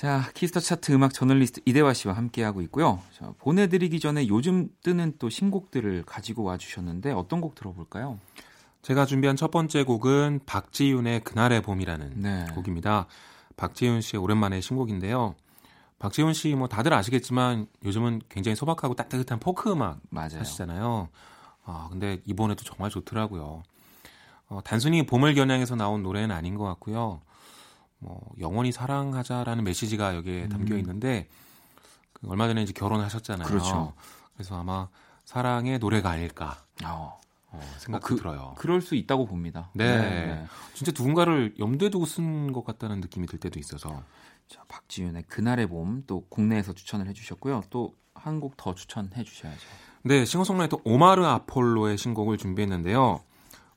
자, 0.06 0.30
Kiss 0.36 0.50
the 0.50 0.60
차트 0.60 0.92
음악 0.92 1.16
저널리스트 1.16 1.62
이대화 1.66 1.92
씨와 1.92 2.14
함께하고 2.14 2.62
있고요. 2.62 3.02
자, 3.18 3.34
보내드리기 3.40 4.00
전에 4.00 4.28
요즘 4.28 4.70
뜨는 4.84 5.14
또 5.18 5.32
신곡들을 5.32 6.04
가지고 6.06 6.44
와주셨는데 6.44 7.12
어떤 7.12 7.42
곡 7.42 7.56
들어볼까요? 7.56 8.20
제가 8.84 9.08
준비한 9.08 9.36
첫 9.36 9.50
번째 9.50 9.82
곡은 9.82 10.42
박지윤의 10.46 11.22
그날의 11.22 11.64
봄이라는 11.64 12.22
네. 12.22 12.46
곡입니다. 12.54 13.08
박지윤 13.58 14.02
씨의 14.02 14.22
오랜만에 14.22 14.62
신곡인데요. 14.62 15.34
박지윤 15.98 16.34
씨 16.34 16.54
뭐 16.54 16.68
다들 16.68 16.94
아시겠지만 16.94 17.66
요즘은 17.84 18.22
굉장히 18.30 18.56
소박하고 18.56 18.94
따뜻한 18.94 19.40
포크 19.40 19.72
음악 19.72 20.02
맞아요. 20.12 20.38
하시잖아요. 20.42 21.10
아, 21.64 21.88
근데 21.90 22.22
이번에도 22.26 22.64
정말 22.64 22.92
좋더라고요. 22.92 23.64
어, 24.50 24.60
단순히 24.64 25.04
봄을 25.04 25.34
겨냥해서 25.34 25.76
나온 25.76 26.04
노래는 26.04 26.30
아닌 26.30 26.54
것 26.54 26.64
같고요. 26.66 27.22
뭐 28.00 28.22
영원히 28.40 28.72
사랑하자라는 28.72 29.64
메시지가 29.64 30.16
여기에 30.16 30.44
음. 30.44 30.50
담겨 30.50 30.78
있는데 30.78 31.28
그 32.14 32.28
얼마 32.30 32.48
전에 32.48 32.62
이제 32.64 32.74
결혼하셨잖아요. 32.74 33.48
그렇죠. 33.48 33.94
그래서 34.34 34.60
아마 34.60 34.90
사랑의 35.26 35.80
노래가 35.80 36.10
아닐까. 36.10 36.58
어. 36.84 37.20
어, 37.52 37.62
생각이 37.78 38.04
어, 38.04 38.08
그, 38.08 38.16
들어요. 38.18 38.54
그럴 38.58 38.82
수 38.82 38.96
있다고 38.96 39.26
봅니다. 39.26 39.70
네. 39.74 39.98
네. 39.98 40.46
진짜 40.74 40.92
누군가를 40.96 41.56
염두에 41.58 41.90
두고 41.90 42.06
쓴 42.06 42.52
것 42.52 42.66
같다는 42.66 43.00
느낌이 43.00 43.28
들 43.28 43.40
때도 43.40 43.60
있어서. 43.60 44.04
자, 44.48 44.64
박지윤의 44.68 45.24
그날의 45.24 45.68
봄 45.68 46.04
또 46.06 46.26
국내에서 46.28 46.74
추천을 46.74 47.08
해주셨고요. 47.08 47.64
또 47.70 47.94
한 48.16 48.40
곡 48.40 48.56
더 48.58 48.74
추천해 48.74 49.24
주셔야죠. 49.24 49.60
네, 50.04 50.26
싱어송라이터 50.26 50.80
오마르 50.84 51.24
아폴로의 51.26 51.98
신곡을 51.98 52.38
준비했는데요. 52.38 53.22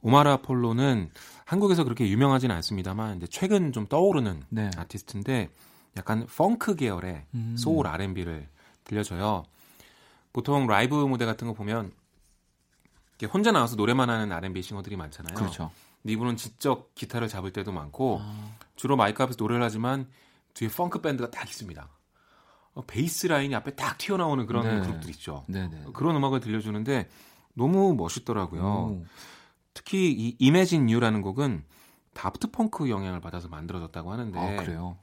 오마르 0.00 0.30
아폴로는 0.30 1.10
한국에서 1.48 1.82
그렇게 1.82 2.06
유명하지는 2.06 2.54
않습니다만 2.56 3.16
이제 3.16 3.26
최근 3.26 3.72
좀 3.72 3.86
떠오르는 3.86 4.42
네. 4.50 4.70
아티스트인데 4.76 5.48
약간 5.96 6.26
펑크 6.26 6.76
계열의 6.76 7.24
음. 7.32 7.56
소울 7.56 7.86
R&B를 7.86 8.46
들려줘요. 8.84 9.44
보통 10.34 10.66
라이브 10.66 10.94
무대 10.94 11.24
같은 11.24 11.46
거 11.46 11.54
보면 11.54 11.90
혼자 13.32 13.50
나와서 13.50 13.76
노래만 13.76 14.10
하는 14.10 14.30
R&B 14.30 14.60
싱어들이 14.60 14.96
많잖아요. 14.96 15.34
그렇죠. 15.36 15.70
근데 16.02 16.12
이분은 16.12 16.36
직접 16.36 16.94
기타를 16.94 17.28
잡을 17.28 17.50
때도 17.50 17.72
많고 17.72 18.18
아. 18.20 18.50
주로 18.76 18.96
마이크 18.96 19.22
앞에서 19.22 19.38
노래를 19.40 19.64
하지만 19.64 20.06
뒤에 20.52 20.68
펑크 20.68 21.00
밴드가 21.00 21.30
딱 21.30 21.48
있습니다. 21.48 21.88
어, 22.74 22.82
베이스 22.86 23.26
라인이 23.26 23.54
앞에 23.54 23.74
딱 23.74 23.96
튀어나오는 23.96 24.44
그런 24.44 24.64
네. 24.64 24.86
그룹들 24.86 25.08
있죠. 25.12 25.46
네네. 25.48 25.68
네. 25.68 25.84
그런 25.94 26.14
음악을 26.14 26.40
들려주는데 26.40 27.08
너무 27.54 27.94
멋있더라고요. 27.94 28.62
오. 28.62 29.06
특히 29.78 30.10
이 30.10 30.34
Imagine 30.40 30.90
You라는 30.90 31.22
곡은 31.22 31.62
다프트 32.12 32.50
펑크 32.50 32.90
영향을 32.90 33.20
받아서 33.20 33.46
만들어졌다고 33.46 34.10
하는데 34.10 34.36
아, 34.36 34.56
그래요. 34.60 34.96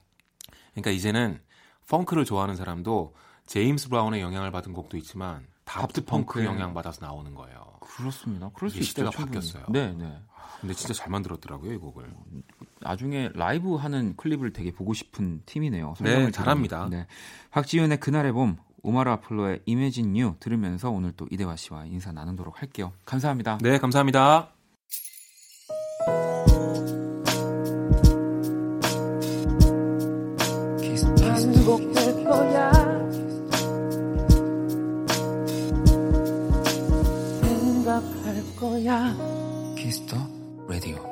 그러니까 0.72 0.92
이제는 0.92 1.40
펑크를 1.88 2.26
좋아하는 2.26 2.58
사람도 2.58 3.16
제임스 3.46 3.88
브라운의 3.88 4.20
영향을 4.20 4.52
받은 4.52 4.74
곡도 4.74 4.98
있지만 4.98 5.48
다프트 5.64 6.04
펑크 6.04 6.44
영향 6.44 6.74
받아서 6.74 7.06
나오는 7.06 7.34
거예요. 7.34 7.78
그렇습니다. 7.80 8.52
그럴 8.54 8.70
수 8.70 8.84
시대가 8.84 9.10
있죠, 9.10 9.20
바뀌었어요. 9.20 9.66
네, 9.70 9.94
네. 9.94 10.20
근데 10.60 10.74
진짜 10.74 10.94
잘 10.94 11.10
만들었더라고요, 11.10 11.72
이 11.72 11.78
곡을. 11.78 12.14
나중에 12.82 13.30
라이브 13.34 13.76
하는 13.76 14.18
클립을 14.18 14.52
되게 14.52 14.74
보고 14.74 14.94
싶은 14.94 15.42
팀이네요. 15.46 15.94
네, 16.02 16.32
잘합니다. 16.32 16.90
네. 16.90 17.08
박지윤의 17.52 18.02
그날의 18.02 18.34
봄, 18.34 18.58
오마르 18.82 19.10
아폴로의 19.12 19.62
Imagine 19.66 20.18
You 20.18 20.36
들으면서 20.42 20.92
오늘 20.92 21.14
또 21.14 21.28
이대화 21.32 21.56
씨와 21.56 21.86
인사 21.86 22.12
나누도록 22.12 22.62
할게요. 22.62 22.92
감사합니다. 23.06 23.60
네, 23.62 23.78
감사합니다. 23.78 24.55
반복될 31.66 32.24
거야 32.24 32.72
생각할 37.42 38.56
거야 38.56 39.16
키스터 39.76 40.16
라디오 40.68 41.04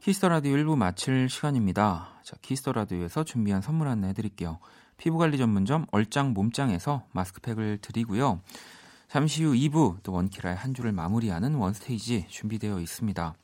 키스터 0.00 0.28
라디오 0.28 0.56
1부 0.56 0.76
마칠 0.76 1.28
시간입니다. 1.28 2.20
자, 2.24 2.36
Kiss 2.42 2.59
the 2.59 2.72
라디오에서 2.72 3.22
준비한 3.22 3.62
선물 3.62 3.86
안내 3.86 4.08
해 4.08 4.12
드릴게요. 4.12 4.58
피부관리 4.96 5.38
전문점 5.38 5.86
얼짱 5.92 6.32
몸짱에서 6.32 7.04
마스크팩을 7.12 7.78
드리고요. 7.78 8.40
잠시 9.06 9.44
후 9.44 9.52
2부 9.52 10.02
또 10.02 10.12
원키라의 10.12 10.56
한 10.56 10.74
주를 10.74 10.90
마무리하는 10.90 11.54
원스테이지 11.54 12.26
준비되어 12.28 12.80
있습니다. 12.80 13.34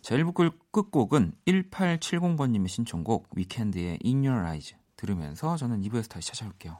자, 0.00 0.16
1부 0.16 0.52
끝곡은 0.70 1.32
1870번님의 1.48 2.68
신청곡 2.68 3.26
위켄드의 3.34 3.98
In 4.04 4.24
Your 4.24 4.46
Eyes 4.46 4.77
들으면서 4.98 5.56
저는 5.56 5.80
2부에서 5.80 6.10
다시 6.10 6.28
찾아올게요. 6.28 6.76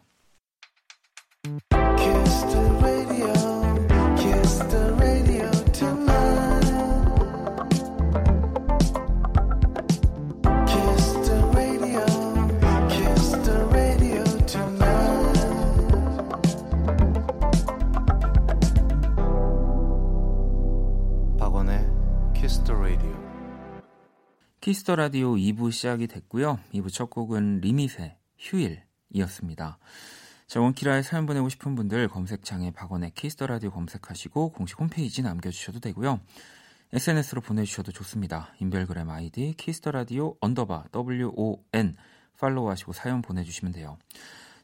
Kiss 24.68 24.85
the 24.85 24.96
Radio 24.96 25.35
2부 25.37 25.72
시작이 25.72 26.09
됐고요. 26.09 26.59
2부 26.74 26.92
첫 26.92 27.09
곡은 27.09 27.62
리밋의 27.62 28.18
휴일이었습니다. 28.37 29.78
자, 30.46 30.61
원키라에 30.61 31.00
사연 31.00 31.24
보내고 31.24 31.48
싶은 31.48 31.74
분들 31.74 32.09
검색창에 32.09 32.72
박원의 32.72 33.12
Kiss 33.14 33.33
the 33.33 33.46
Radio 33.46 33.70
검색하시고 33.70 34.52
공식 34.52 34.78
홈페이지 34.78 35.22
남겨주셔도 35.22 35.81
되고요. 35.81 36.20
SNS로 36.92 37.40
보내주셔도 37.40 37.92
좋습니다. 37.92 38.52
인별그램 38.61 39.09
아이디 39.09 39.54
Kiss 39.57 39.76
the 39.76 39.90
Radio 39.90 40.37
언더바 40.42 40.88
WON 40.94 41.96
팔로우하시고 42.38 42.92
사연 42.92 43.22
보내주시면 43.22 43.72
돼요. 43.72 43.96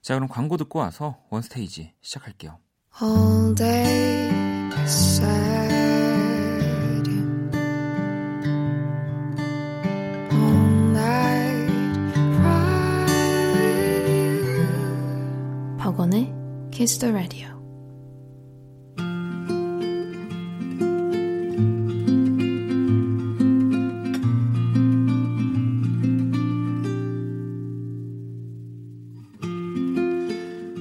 자, 0.02 0.12
그럼 0.16 0.28
광고 0.28 0.58
듣고 0.58 0.80
와서 0.80 1.16
원스테이지 1.30 1.94
시작할게요. 2.02 2.58
Kiss 16.84 16.98
the 16.98 17.14
Radio. 17.14 17.48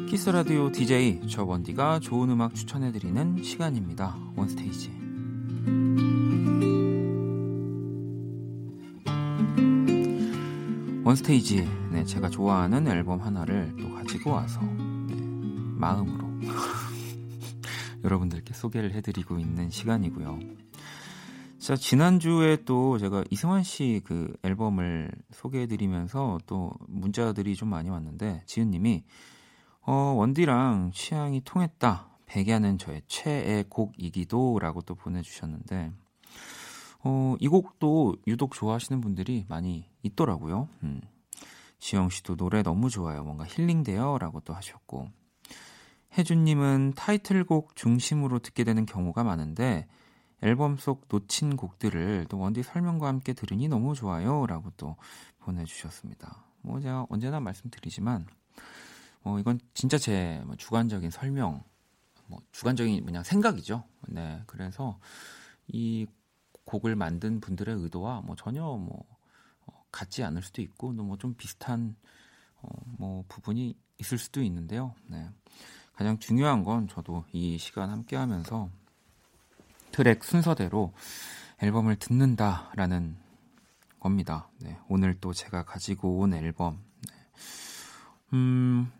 키스 0.09 0.29
라디오 0.29 0.69
DJ 0.69 1.21
저 1.29 1.45
원디가 1.45 2.01
좋은 2.01 2.31
음악 2.31 2.53
추천해 2.53 2.91
드리는 2.91 3.41
시간입니다. 3.41 4.17
원스테이지. 4.35 4.91
원스테이지, 11.05 11.69
네, 11.93 12.03
제가 12.03 12.29
좋아하는 12.29 12.89
앨범 12.89 13.21
하나를 13.21 13.73
또 13.81 13.89
가지고 13.93 14.31
와서 14.31 14.59
네, 14.61 14.82
마음으로 15.83 16.29
여러분들께 18.05 18.53
소개를 18.53 18.93
해드리고 18.93 19.37
있는 19.37 19.69
시간이고요. 19.69 20.39
자, 21.59 21.75
지난주에 21.75 22.63
또 22.63 22.97
제가 22.97 23.25
이승환 23.29 23.63
씨 23.63 24.01
그 24.05 24.33
앨범을 24.43 25.11
소개해드리면서 25.31 26.39
또 26.45 26.71
문자들이 26.87 27.55
좀 27.55 27.69
많이 27.69 27.89
왔는데, 27.89 28.43
지은님이, 28.45 29.03
어, 29.81 29.93
원디랑 29.93 30.91
취향이 30.93 31.41
통했다. 31.43 32.09
백야는 32.27 32.77
저의 32.77 33.01
최애 33.07 33.65
곡이기도 33.69 34.59
라고 34.59 34.81
또 34.81 34.95
보내주셨는데, 34.95 35.91
어, 37.03 37.35
이 37.41 37.47
곡도 37.49 38.15
유독 38.27 38.53
좋아하시는 38.53 39.01
분들이 39.01 39.45
많이 39.49 39.85
있더라고요. 40.01 40.69
음. 40.83 41.01
지영 41.79 42.09
씨도 42.09 42.37
노래 42.37 42.63
너무 42.63 42.89
좋아요. 42.89 43.25
뭔가 43.25 43.45
힐링돼요. 43.45 44.17
라고 44.17 44.39
또 44.39 44.53
하셨고. 44.53 45.09
혜준님은 46.17 46.93
타이틀곡 46.95 47.75
중심으로 47.75 48.39
듣게 48.39 48.63
되는 48.63 48.85
경우가 48.85 49.23
많은데, 49.23 49.87
앨범 50.41 50.77
속 50.77 51.07
놓친 51.09 51.55
곡들을 51.55 52.27
또 52.29 52.37
원디 52.37 52.63
설명과 52.63 53.07
함께 53.07 53.33
들으니 53.33 53.67
너무 53.67 53.95
좋아요. 53.95 54.45
라고 54.45 54.71
또 54.77 54.95
보내주셨습니다. 55.39 56.43
뭐 56.61 56.79
제가 56.79 57.07
언제나 57.09 57.39
말씀드리지만, 57.39 58.27
어, 59.23 59.39
이건 59.39 59.59
진짜 59.73 59.97
제뭐 59.97 60.55
주관적인 60.57 61.09
설명, 61.11 61.63
뭐 62.27 62.39
주관적인 62.51 63.05
그냥 63.05 63.23
생각이죠. 63.23 63.83
네. 64.07 64.41
그래서 64.47 64.99
이 65.67 66.05
곡을 66.65 66.95
만든 66.95 67.39
분들의 67.39 67.75
의도와 67.75 68.21
뭐 68.21 68.35
전혀 68.35 68.63
뭐 68.63 69.05
어, 69.65 69.85
같지 69.91 70.23
않을 70.23 70.41
수도 70.41 70.61
있고 70.61 70.91
뭐좀 70.91 71.35
비슷한 71.35 71.95
어, 72.61 72.69
뭐 72.97 73.23
부분이 73.27 73.75
있을 73.99 74.17
수도 74.17 74.41
있는데요. 74.41 74.93
네. 75.07 75.29
가장 75.93 76.17
중요한 76.17 76.63
건 76.63 76.87
저도 76.87 77.23
이 77.31 77.57
시간 77.57 77.89
함께 77.89 78.15
하면서 78.15 78.69
트랙 79.91 80.23
순서대로 80.23 80.93
앨범을 81.59 81.97
듣는다라는 81.97 83.15
겁니다. 83.99 84.49
네. 84.59 84.77
오늘 84.89 85.19
또 85.21 85.33
제가 85.33 85.63
가지고 85.63 86.19
온 86.19 86.33
앨범. 86.33 86.83
네. 87.07 87.13
음, 88.33 88.91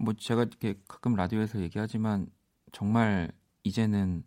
뭐 0.00 0.14
제가 0.14 0.42
이렇게 0.44 0.74
가끔 0.88 1.14
라디오에서 1.14 1.60
얘기하지만 1.60 2.28
정말 2.72 3.30
이제는 3.62 4.24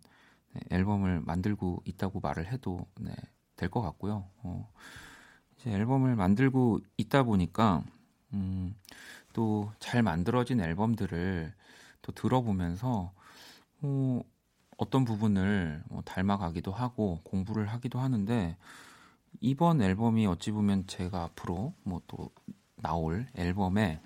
네, 0.52 0.60
앨범을 0.70 1.20
만들고 1.20 1.82
있다고 1.84 2.20
말을 2.20 2.50
해도 2.52 2.86
네, 3.00 3.12
될것 3.56 3.82
같고요. 3.82 4.28
어, 4.42 4.72
이제 5.56 5.70
앨범을 5.70 6.16
만들고 6.16 6.78
있다 6.96 7.24
보니까 7.24 7.82
음, 8.32 8.74
또 9.32 9.72
잘 9.80 10.02
만들어진 10.02 10.60
앨범들을 10.60 11.52
또 12.02 12.12
들어보면서 12.12 13.12
어, 13.82 14.20
어떤 14.76 15.04
부분을 15.04 15.82
뭐 15.88 16.02
닮아가기도 16.02 16.72
하고 16.72 17.20
공부를 17.24 17.66
하기도 17.66 17.98
하는데 17.98 18.56
이번 19.40 19.82
앨범이 19.82 20.26
어찌 20.26 20.50
보면 20.50 20.86
제가 20.86 21.22
앞으로 21.22 21.74
뭐 21.84 22.00
또 22.06 22.30
나올 22.82 23.26
앨범에 23.34 24.00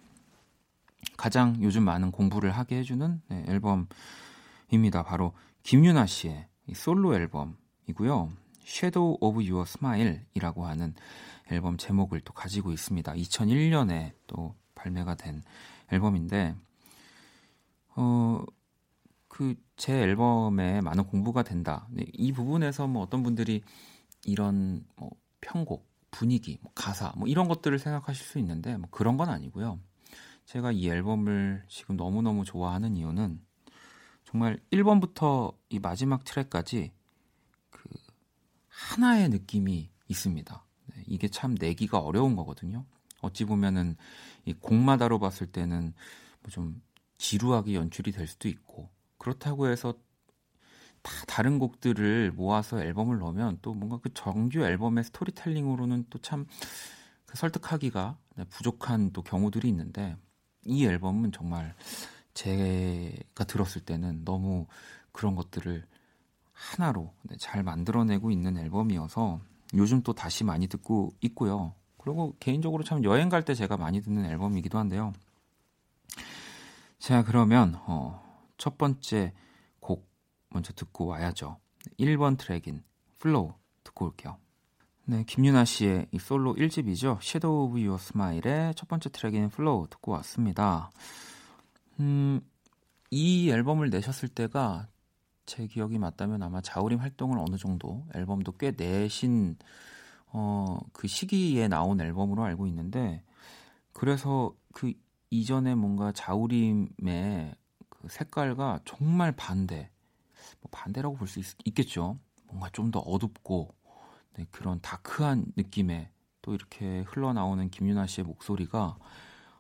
가장 1.16 1.57
요즘 1.62 1.85
많은 1.85 2.11
공부를 2.11 2.50
하게 2.50 2.78
해주는 2.78 3.22
네, 3.28 3.44
앨범입니다. 3.48 5.02
바로 5.04 5.33
김유나 5.62 6.07
씨의 6.07 6.48
솔로 6.74 7.14
앨범이고요. 7.14 8.33
Shadow 8.62 9.18
of 9.20 9.37
Your 9.38 9.62
Smile이라고 9.68 10.66
하는 10.66 10.94
앨범 11.50 11.76
제목을 11.76 12.20
또 12.20 12.33
가지고 12.33 12.72
있습니다. 12.72 13.12
2001년에 13.12 14.12
또 14.26 14.54
발매가 14.74 15.14
된 15.14 15.42
앨범인데 15.92 16.54
어, 17.96 18.44
그 19.28 19.54
제 19.76 19.92
앨범에 20.00 20.80
많은 20.80 21.04
공부가 21.04 21.42
된다. 21.42 21.87
네, 21.90 22.04
이 22.12 22.33
부분에서 22.33 22.87
뭐 22.87 23.02
어떤 23.02 23.22
분들이 23.22 23.62
이런 24.24 24.85
뭐 24.96 25.11
편곡, 25.40 25.88
분위기, 26.11 26.59
뭐 26.62 26.70
가사 26.74 27.12
뭐 27.16 27.26
이런 27.26 27.48
것들을 27.48 27.78
생각하실 27.78 28.24
수 28.24 28.38
있는데 28.38 28.76
뭐 28.76 28.88
그런 28.90 29.16
건 29.16 29.28
아니고요. 29.28 29.80
제가 30.46 30.72
이 30.72 30.88
앨범을 30.88 31.64
지금 31.68 31.96
너무너무 31.96 32.44
좋아하는 32.44 32.96
이유는 32.96 33.40
정말 34.24 34.61
1번부터 34.70 35.54
이 35.70 35.78
마지막 35.78 36.24
트랙까지 36.24 36.92
그 37.70 37.88
하나의 38.68 39.28
느낌이 39.30 39.90
있습니다. 40.09 40.64
네, 40.87 41.02
이게 41.07 41.28
참 41.28 41.57
내기가 41.59 41.98
어려운 41.98 42.37
거거든요. 42.37 42.85
어찌 43.22 43.44
보면은 43.44 43.96
이 44.44 44.52
곡마다로 44.52 45.18
봤을 45.18 45.46
때는 45.48 45.94
뭐 46.42 46.50
좀 46.50 46.80
지루하게 47.18 47.74
연출이 47.74 48.12
될 48.12 48.27
수도 48.27 48.48
있고 48.48 48.90
그렇다고 49.18 49.68
해서 49.68 49.94
다 51.03 51.12
다른 51.27 51.59
곡들을 51.59 52.33
모아서 52.33 52.81
앨범을 52.83 53.18
넣으면 53.18 53.59
또 53.62 53.74
뭔가 53.74 53.98
그 53.98 54.12
정규 54.14 54.61
앨범의 54.61 55.05
스토리텔링으로는 55.05 56.07
또참 56.11 56.46
그 57.27 57.37
설득하기가 57.37 58.16
네, 58.37 58.44
부족한 58.44 59.12
또 59.12 59.22
경우들이 59.22 59.68
있는데 59.68 60.16
이 60.64 60.87
앨범은 60.87 61.33
정말 61.33 61.74
제가 62.33 63.44
들었을 63.44 63.83
때는 63.83 64.24
너무 64.24 64.66
그런 65.12 65.35
것들을 65.37 65.85
하나로 66.53 67.12
네, 67.22 67.37
잘 67.38 67.62
만들어내고 67.62 68.31
있는 68.31 68.57
앨범이어서 68.57 69.40
요즘 69.74 70.03
또 70.03 70.12
다시 70.14 70.44
많이 70.44 70.66
듣고 70.68 71.12
있고요. 71.20 71.74
그리고 71.98 72.35
개인적으로 72.40 72.83
참 72.83 73.05
여행 73.05 73.29
갈 73.29 73.44
때 73.44 73.55
제가 73.55 73.77
많이 73.77 74.00
듣는 74.00 74.24
앨범이기도 74.24 74.79
한데요. 74.79 75.12
자, 77.05 77.23
그러면 77.23 77.79
어, 77.85 78.19
첫 78.57 78.79
번째 78.79 79.35
곡 79.79 80.11
먼저 80.49 80.73
듣고 80.73 81.05
와야죠. 81.05 81.59
1번 82.01 82.38
트랙인 82.38 82.83
Flow 83.18 83.53
듣고 83.83 84.07
올게요. 84.07 84.38
네, 85.05 85.23
김윤아 85.25 85.66
씨의 85.67 86.07
이 86.12 86.19
솔로 86.19 86.55
1집이죠. 86.55 87.19
Shadow 87.21 87.67
of 87.67 87.73
Your 87.79 88.01
Smile의 88.01 88.75
첫 88.75 88.88
번째 88.88 89.11
트랙인 89.11 89.51
Flow 89.51 89.88
듣고 89.90 90.12
왔습니다. 90.12 90.90
음, 92.01 92.40
이 93.11 93.51
앨범을 93.51 93.91
내셨을 93.91 94.31
때가 94.31 94.89
제 95.45 95.66
기억이 95.66 95.99
맞다면 95.99 96.43
아마 96.43 96.62
자우림 96.62 97.01
활동을 97.01 97.39
어느 97.39 97.59
정도 97.59 98.07
앨범도 98.14 98.53
꽤 98.53 98.70
내신 98.74 99.59
어, 100.28 100.78
그 100.95 101.07
시기에 101.07 101.68
나온 101.68 102.01
앨범으로 102.01 102.45
알고 102.45 102.66
있는데 102.66 103.22
그래서 103.93 104.55
그 104.72 104.95
이전에 105.31 105.75
뭔가 105.75 106.12
자우림의 106.12 107.55
그 107.89 108.09
색깔과 108.09 108.81
정말 108.85 109.33
반대 109.33 109.91
뭐 110.61 110.68
반대라고 110.70 111.16
볼 111.16 111.29
수 111.29 111.41
있겠죠. 111.64 112.18
뭔가 112.47 112.68
좀 112.70 112.91
더 112.91 113.01
어둡고 113.01 113.75
네, 114.37 114.47
그런 114.51 114.81
다크한 114.81 115.47
느낌의 115.57 116.11
또 116.43 116.55
이렇게 116.55 117.01
흘러나오는 117.09 117.70
김윤아 117.70 118.07
씨의 118.07 118.27
목소리가 118.27 118.97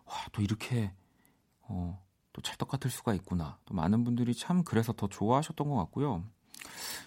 와, 0.06 0.14
또 0.32 0.42
이렇게 0.42 0.92
어, 1.62 2.02
또 2.32 2.42
찰떡 2.42 2.68
같을 2.68 2.90
수가 2.90 3.14
있구나. 3.14 3.58
또 3.64 3.74
많은 3.74 4.04
분들이 4.04 4.34
참 4.34 4.64
그래서 4.64 4.92
더 4.92 5.08
좋아하셨던 5.08 5.68
것 5.68 5.76
같고요. 5.76 6.24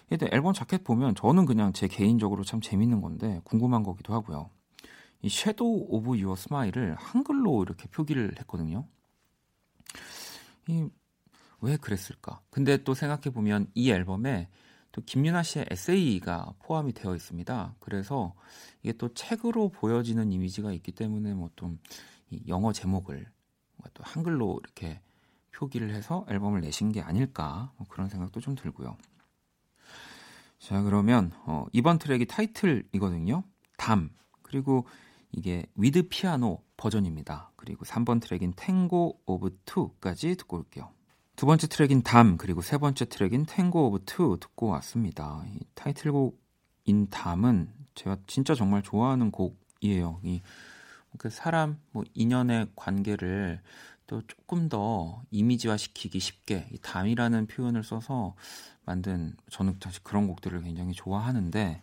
근데 0.08 0.28
앨범 0.32 0.52
자켓 0.54 0.84
보면 0.84 1.14
저는 1.14 1.46
그냥 1.46 1.72
제 1.72 1.88
개인적으로 1.88 2.44
참 2.44 2.60
재밌는 2.60 3.00
건데 3.00 3.40
궁금한 3.44 3.82
거기도 3.82 4.14
하고요. 4.14 4.50
이 5.22 5.28
Shadow 5.28 5.86
of 5.88 6.18
Your 6.18 6.36
Smile을 6.36 6.94
한글로 6.96 7.62
이렇게 7.62 7.88
표기를 7.88 8.34
했거든요. 8.38 8.86
이 10.68 10.88
왜 11.60 11.76
그랬을까? 11.76 12.40
근데 12.50 12.76
또 12.84 12.94
생각해 12.94 13.30
보면 13.34 13.68
이 13.74 13.90
앨범에 13.90 14.48
또 14.92 15.02
김윤아 15.02 15.42
씨의 15.42 15.66
에세이가 15.70 16.54
포함이 16.60 16.92
되어 16.92 17.14
있습니다. 17.14 17.74
그래서 17.80 18.34
이게 18.82 18.92
또 18.92 19.12
책으로 19.12 19.68
보여지는 19.70 20.32
이미지가 20.32 20.72
있기 20.72 20.92
때문에 20.92 21.34
뭐 21.34 21.50
좀 21.56 21.78
영어 22.46 22.72
제목을 22.72 23.26
또 23.94 24.04
한글로 24.04 24.60
이렇게 24.62 25.00
표기를 25.52 25.90
해서 25.94 26.24
앨범을 26.28 26.60
내신 26.60 26.92
게 26.92 27.00
아닐까 27.00 27.72
뭐 27.76 27.86
그런 27.88 28.08
생각도 28.08 28.40
좀 28.40 28.54
들고요. 28.54 28.96
자 30.58 30.82
그러면 30.82 31.32
어, 31.44 31.66
이번 31.72 31.98
트랙이 31.98 32.26
타이틀이거든요. 32.26 33.42
담 33.76 34.10
그리고 34.42 34.86
이게 35.32 35.66
with 35.74 36.08
피아노 36.08 36.62
버전입니다. 36.76 37.50
그리고 37.56 37.84
3번 37.84 38.20
트랙인 38.20 38.54
Tango 38.56 39.20
of 39.26 39.58
Two까지 39.64 40.36
듣고 40.36 40.58
올게요. 40.58 40.90
두 41.36 41.46
번째 41.46 41.66
트랙인 41.68 42.02
담 42.02 42.36
그리고 42.36 42.62
세 42.62 42.78
번째 42.78 43.04
트랙인 43.04 43.46
Tango 43.46 43.86
of 43.86 44.02
Two 44.06 44.38
듣고 44.40 44.68
왔습니다. 44.68 45.44
이 45.48 45.60
타이틀곡인 45.74 47.08
담은 47.10 47.72
제가 47.94 48.16
진짜 48.26 48.54
정말 48.54 48.82
좋아하는 48.82 49.30
곡이에요. 49.30 50.20
이 50.24 50.42
그 51.16 51.30
사람 51.30 51.80
뭐 51.92 52.04
인연의 52.14 52.68
관계를 52.76 53.60
또 54.06 54.22
조금 54.26 54.68
더 54.68 55.22
이미지화 55.30 55.76
시키기 55.76 56.18
쉽게 56.18 56.68
이 56.72 56.78
담이라는 56.78 57.46
표현을 57.46 57.84
써서 57.84 58.34
만든 58.84 59.36
저는 59.50 59.78
사실 59.82 60.02
그런 60.02 60.26
곡들을 60.26 60.62
굉장히 60.62 60.92
좋아하는데 60.92 61.82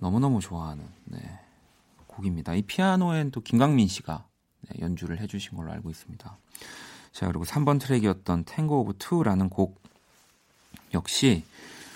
너무너무 0.00 0.40
좋아하는 0.40 0.88
네, 1.04 1.40
곡입니다. 2.18 2.54
이 2.54 2.62
피아노엔 2.62 3.30
또 3.30 3.40
김광민 3.40 3.88
씨가 3.88 4.26
네, 4.62 4.80
연주를 4.80 5.20
해주신 5.20 5.56
걸로 5.56 5.72
알고 5.72 5.90
있습니다. 5.90 6.38
자, 7.12 7.26
그리고 7.26 7.44
3번 7.44 7.80
트랙이었던 7.80 8.44
Tango 8.44 8.80
of 8.80 8.94
Two라는 8.98 9.48
곡 9.48 9.80
역시 10.94 11.44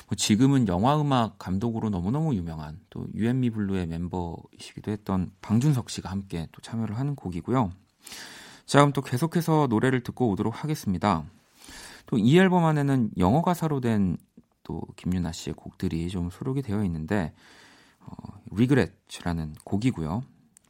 뭐 0.09 0.17
지금은 0.17 0.69
영화 0.69 1.01
음악 1.01 1.39
감독으로 1.39 1.91
너무너무 1.91 2.35
유명한 2.35 2.81
또 2.91 3.07
유앤미 3.15 3.51
블루의 3.51 3.87
멤버이시기도 3.87 4.91
했던 4.91 5.31
방준석 5.41 5.91
씨가 5.91 6.11
함께 6.11 6.49
또 6.53 6.61
참여를 6.61 6.99
하는 6.99 7.15
곡이고요. 7.15 7.73
자, 8.67 8.79
그럼 8.79 8.93
또 8.93 9.03
계속해서 9.03 9.67
노래를 9.69 10.03
듣고 10.03 10.31
오도록 10.31 10.63
하겠습니다. 10.63 11.25
또 12.07 12.19
이 12.19 12.39
앨범 12.39 12.65
안에는 12.65 13.11
영어 13.19 13.43
가사로 13.43 13.81
된 13.81 14.17
또 14.65 14.81
김윤아 14.97 15.33
씨의 15.33 15.55
곡들이 15.55 16.09
좀 16.09 16.31
수록이 16.31 16.63
되어 16.63 16.85
있는데 16.85 17.33
어, 18.07 18.41
Regret라는 18.53 19.55
곡이고요. 19.65 20.23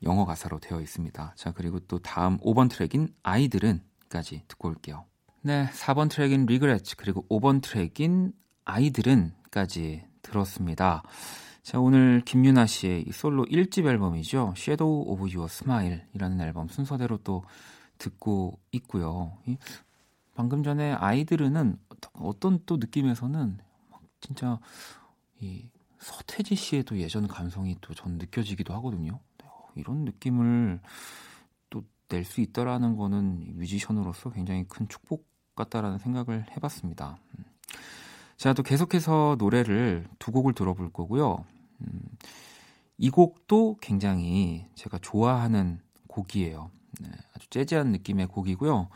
영어 0.04 0.24
가사로 0.24 0.58
되어 0.58 0.80
있습니다. 0.80 1.34
자, 1.36 1.52
그리고 1.52 1.78
또 1.80 1.98
다음 1.98 2.38
5번 2.38 2.70
트랙인 2.70 3.14
아이들은 3.22 3.82
까지 4.08 4.42
듣고 4.48 4.68
올게요. 4.68 5.04
네, 5.42 5.68
4번 5.70 6.10
트랙인 6.10 6.42
Regret 6.42 6.96
그리고 6.96 7.26
5번 7.28 7.62
트랙인 7.62 8.32
아이들은까지 8.64 10.04
들었습니다. 10.22 11.02
자, 11.62 11.78
오늘 11.78 12.22
김윤아 12.24 12.66
씨의 12.66 13.06
솔로 13.12 13.44
1집 13.44 13.86
앨범이죠. 13.86 14.54
Shadow 14.56 15.10
of 15.10 15.22
Your 15.22 15.44
Smile이라는 15.44 16.40
앨범 16.40 16.68
순서대로 16.68 17.18
또 17.18 17.44
듣고 17.98 18.58
있고요. 18.72 19.38
이, 19.46 19.56
방금 20.34 20.62
전에 20.62 20.92
아이들은 20.92 21.78
어떤 22.14 22.60
또 22.66 22.76
느낌에서는 22.76 23.58
진짜 24.20 24.58
이 25.40 25.68
서태지 26.02 26.82
또 26.84 26.98
예전 26.98 27.26
감성이 27.28 27.76
또 27.80 27.94
전 27.94 28.18
느껴지기도 28.18 28.74
하거든요. 28.74 29.20
네, 29.38 29.48
이런 29.76 30.04
느낌을 30.04 30.80
낼수 32.12 32.42
있다라는 32.42 32.96
거는 32.96 33.56
뮤지션으로서 33.56 34.30
굉장히 34.30 34.64
큰 34.68 34.86
축복 34.88 35.26
같다라는 35.54 35.98
생각을 35.98 36.44
해봤습니다. 36.54 37.18
음. 37.38 37.44
자, 38.36 38.52
또 38.52 38.62
계속해서 38.62 39.36
노래를 39.38 40.06
두 40.18 40.30
곡을 40.30 40.52
들어볼 40.52 40.92
거고요. 40.92 41.44
음, 41.80 42.00
이 42.98 43.08
곡도 43.08 43.78
굉장히 43.80 44.66
제가 44.74 44.98
좋아하는 44.98 45.80
곡이에요. 46.08 46.70
네, 47.00 47.08
아주 47.34 47.48
jazzy한 47.48 47.92
느낌의 47.92 48.26
곡이고요. 48.26 48.88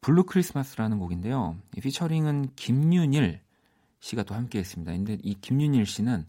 Blue 0.00 0.24
Christmas라는 0.24 0.98
곡인데요. 0.98 1.56
이 1.76 1.80
피처링은 1.80 2.50
김윤일 2.56 3.40
씨가 4.04 4.22
또 4.24 4.34
함께 4.34 4.58
했습니다. 4.58 4.92
근데 4.92 5.18
이 5.22 5.34
김윤일 5.34 5.86
씨는 5.86 6.26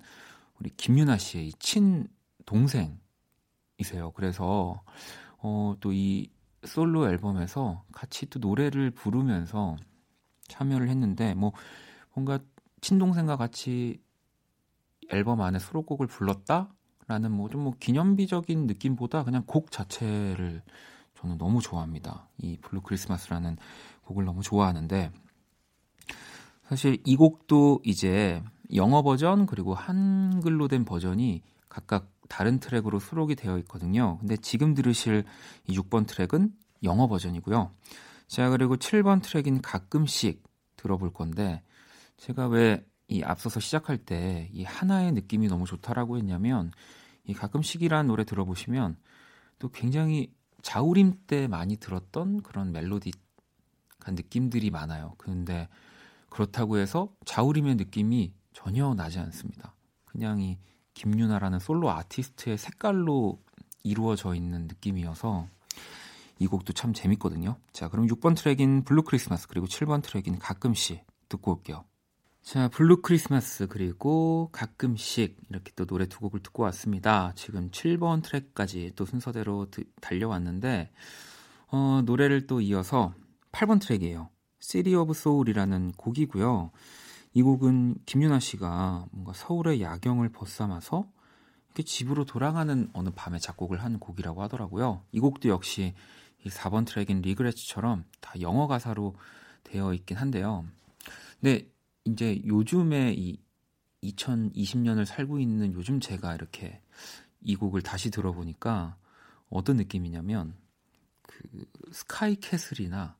우리 0.60 0.70
김윤아 0.70 1.18
씨의 1.18 1.54
친 1.60 2.08
동생이세요. 2.46 4.12
그래서 4.16 4.82
어, 5.38 5.76
또 5.80 5.92
이 5.92 6.30
솔로 6.66 7.08
앨범에서 7.08 7.84
같이 7.92 8.26
또 8.28 8.40
노래를 8.40 8.92
부르면서 8.92 9.76
참여를 10.48 10.90
했는데 10.90 11.34
뭐 11.34 11.54
뭔가 12.14 12.40
친동생과 12.82 13.38
같이 13.38 14.00
앨범 15.10 15.42
안에 15.42 15.60
수록곡을 15.60 16.08
불렀다라는 16.08 17.32
뭐 17.32 17.50
좀뭐 17.50 17.72
뭐 17.72 17.74
기념비적인 17.80 18.68
느낌보다 18.68 19.24
그냥 19.24 19.44
곡 19.46 19.72
자체를 19.72 20.64
저는 21.16 21.38
너무 21.38 21.62
좋아합니다. 21.62 22.28
이 22.38 22.58
Blue 22.58 22.82
Christmas라는 22.82 23.58
곡을 24.04 24.26
너무 24.26 24.42
좋아하는데 24.42 25.12
사실 26.68 27.02
이 27.06 27.16
곡도 27.16 27.82
이제 27.84 28.44
영어 28.74 29.04
버전 29.04 29.46
그리고 29.46 29.74
한글로 29.74 30.68
된 30.68 30.86
버전이 30.86 31.42
각각 31.70 32.12
다른 32.28 32.60
트랙으로 32.60 33.00
수록이 33.00 33.36
되어 33.36 33.58
있거든요. 33.60 34.18
근데 34.20 34.36
지금 34.38 34.74
들으실 34.74 35.24
이 35.68 35.78
6번 35.78 36.08
트랙은 36.08 36.52
영어 36.84 37.08
버전이고요. 37.08 37.72
자, 38.28 38.50
그리고 38.50 38.78
7번 38.78 39.22
트랙인 39.22 39.62
가끔씩 39.62 40.42
들어볼 40.76 41.14
건데 41.14 41.62
제가 42.18 42.48
왜 42.48 42.84
이 43.08 43.24
앞서서 43.24 43.60
시작할 43.60 43.98
때 43.98 44.50
이 44.52 44.64
하나의 44.64 45.12
느낌이 45.12 45.48
너무 45.48 45.66
좋다라고 45.66 46.18
했냐면 46.18 46.72
이 47.26 47.34
가끔씩이라는 47.34 48.08
노래 48.08 48.24
들어보시면 48.24 48.98
또 49.60 49.70
굉장히 49.70 50.34
자우림 50.62 51.14
때 51.28 51.48
많이 51.48 51.78
들었던 51.78 52.42
그런 52.42 52.72
멜로디 52.72 53.12
간 54.00 54.16
느낌들이 54.16 54.72
많아요. 54.72 55.14
그런데 55.18 55.68
그렇다고 56.36 56.78
해서 56.78 57.08
자우림의 57.24 57.76
느낌이 57.76 58.34
전혀 58.52 58.94
나지 58.94 59.20
않습니다. 59.20 59.74
그냥 60.04 60.42
이 60.42 60.58
김윤아라는 60.94 61.60
솔로 61.60 61.90
아티스트의 61.92 62.58
색깔로 62.58 63.42
이루어져 63.84 64.36
있는 64.36 64.68
느낌이어서 64.68 65.48
이 66.40 66.48
곡도 66.48 66.74
참 66.74 66.92
재밌거든요. 66.92 67.56
자, 67.72 67.88
그럼 67.88 68.06
6번 68.08 68.36
트랙인 68.36 68.84
Blue 68.84 69.04
Christmas 69.04 69.48
그리고 69.48 69.66
7번 69.66 70.04
트랙인 70.04 70.38
가끔씩 70.38 71.06
듣고 71.30 71.54
올게요. 71.54 71.86
자, 72.42 72.68
Blue 72.68 73.02
Christmas 73.02 73.68
그리고 73.68 74.50
가끔씩 74.52 75.38
이렇게 75.50 75.72
또 75.78 75.86
노래 75.86 76.06
두 76.06 76.20
곡을 76.20 76.42
듣고 76.42 76.64
왔습니다. 76.64 77.32
지금 77.36 77.72
7번 77.72 78.22
트랙까지 78.22 78.92
또 78.98 79.06
순서대로 79.06 79.72
드, 79.72 79.86
달려왔는데 80.02 80.92
어, 81.68 82.02
노래를 82.06 82.46
또 82.46 82.60
이어서 82.60 83.14
8번 83.54 83.80
트랙이에요. 83.80 84.30
City 84.66 84.96
of 84.96 85.12
Soul이라는 85.12 85.92
곡이고요. 85.92 86.72
이 87.34 87.42
곡은 87.44 87.98
김윤아 88.08 88.40
씨가 88.40 89.06
뭔가 89.12 89.34
서울의 89.34 89.82
야경을 89.82 90.30
벗삼아서 90.30 91.08
이렇게 91.68 91.84
집으로 91.84 92.26
돌아가는 92.26 92.90
어느 92.94 93.10
밤에 93.14 93.38
작곡을 93.38 93.84
한 93.84 94.00
곡이라고 94.00 94.42
하더라고요. 94.42 95.04
이 95.12 95.20
곡도 95.20 95.50
역시 95.50 95.94
이 96.44 96.50
4번 96.50 96.88
트랙인 96.88 97.22
Regrets처럼 97.22 98.06
다 98.22 98.34
영어 98.42 98.66
가사로 98.66 99.16
되어 99.64 99.94
있긴 99.94 100.18
한데요. 100.18 100.66
근데 101.40 101.70
이제 102.06 102.42
요즘에 102.46 103.14
이 103.16 103.38
2020년을 104.04 105.06
살고 105.06 105.40
있는 105.40 105.74
요즘 105.74 106.00
제가 106.00 106.34
이렇게 106.34 106.82
이 107.42 107.56
곡을 107.56 107.82
다시 107.82 108.10
들어보니까 108.10 108.96
어떤 109.50 109.78
느낌이냐면 109.78 110.56
그 111.22 111.66
스카이 111.92 112.38
캐슬이나 112.38 113.16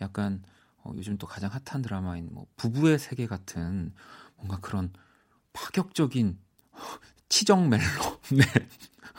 약간 0.00 0.42
어, 0.86 0.92
요즘 0.96 1.18
또 1.18 1.26
가장 1.26 1.50
핫한 1.50 1.82
드라마인 1.82 2.28
뭐 2.32 2.46
부부의 2.56 2.98
세계 2.98 3.26
같은 3.26 3.92
뭔가 4.36 4.58
그런 4.60 4.92
파격적인 5.52 6.38
치정 7.28 7.68
멜로 7.68 7.82
네. 8.30 8.44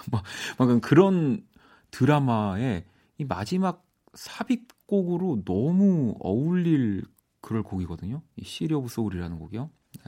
뭐, 0.09 0.21
막 0.57 0.81
그런 0.81 1.45
드라마의 1.91 2.85
이 3.17 3.25
마지막 3.25 3.85
삽입곡으로 4.13 5.43
너무 5.43 6.15
어울릴 6.19 7.03
그럴 7.41 7.63
곡이거든요. 7.63 8.21
이 8.35 8.43
City 8.43 8.73
of 8.73 8.87
Soul이라는 8.89 9.37
곡이요. 9.39 9.69
네. 9.97 10.03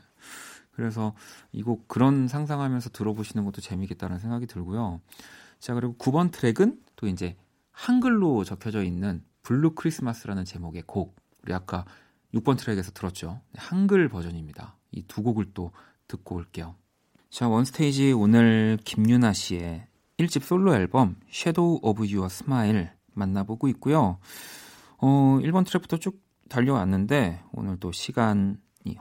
그래서 0.71 1.13
이 1.51 1.61
곡 1.61 1.87
그런 1.87 2.27
상상하면서 2.27 2.91
들어보시는 2.91 3.43
것도 3.45 3.61
재미있겠다는 3.61 4.19
생각이 4.19 4.47
들고요. 4.47 5.01
자, 5.59 5.73
그리고 5.73 5.95
9번 5.97 6.31
트랙은 6.31 6.81
또 6.95 7.07
이제 7.07 7.35
한글로 7.71 8.43
적혀져 8.45 8.83
있는 8.83 9.23
Blue 9.43 9.75
Christmas라는 9.75 10.45
제목의 10.45 10.83
곡. 10.85 11.15
우리 11.43 11.53
아까 11.53 11.85
6번 12.33 12.57
트랙에서 12.57 12.91
들었죠. 12.91 13.41
한글 13.55 14.09
버전입니다. 14.09 14.77
이 14.91 15.03
두 15.03 15.23
곡을 15.23 15.51
또 15.53 15.71
듣고 16.07 16.35
올게요. 16.35 16.75
자, 17.29 17.47
원스테이지 17.47 18.11
오늘 18.13 18.77
김윤아 18.83 19.33
씨의 19.33 19.87
1집 20.17 20.43
솔로 20.43 20.73
앨범 20.73 21.15
Shadow 21.29 21.79
of 21.83 22.01
Your 22.03 22.25
Smile 22.25 22.89
만나보고 23.13 23.67
있고요. 23.69 24.17
어, 24.97 25.39
1번 25.41 25.65
트랙부터 25.65 25.97
쭉 25.97 26.21
달려왔는데 26.49 27.43
오늘 27.51 27.77
또 27.79 27.91
시간이 27.91 28.57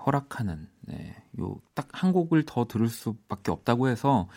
허락하는 0.06 0.68
네, 0.82 1.16
요딱 1.38 1.88
한 1.92 2.12
곡을 2.12 2.44
더 2.46 2.66
들을 2.66 2.88
수밖에 2.88 3.50
없다고 3.50 3.88
해서 3.88 4.28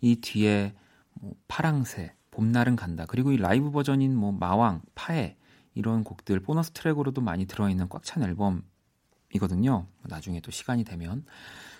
이 0.00 0.16
뒤에 0.16 0.74
뭐 1.14 1.34
파랑새, 1.48 2.14
봄날은 2.32 2.76
간다. 2.76 3.06
그리고 3.08 3.32
이 3.32 3.36
라이브 3.36 3.70
버전인 3.70 4.14
뭐 4.16 4.32
마왕, 4.32 4.82
파애 4.94 5.36
이런 5.76 6.02
곡들 6.04 6.40
보너스 6.40 6.70
트랙으로도 6.72 7.20
많이 7.20 7.46
들어있는 7.46 7.88
꽉 7.88 8.02
찬 8.02 8.22
앨범이거든요. 8.24 9.86
나중에 10.04 10.40
또 10.40 10.50
시간이 10.50 10.84
되면 10.84 11.24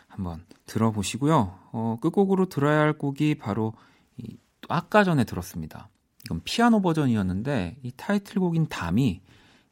한번 0.06 0.44
들어보시고요. 0.66 1.58
어, 1.72 1.98
끝곡으로 2.00 2.48
들어야 2.48 2.80
할 2.80 2.92
곡이 2.92 3.36
바로 3.36 3.72
이, 4.18 4.36
아까 4.68 5.02
전에 5.02 5.24
들었습니다. 5.24 5.88
이건 6.26 6.40
피아노 6.44 6.80
버전이었는데 6.82 7.78
이 7.82 7.92
타이틀곡인 7.96 8.68
담이 8.68 9.22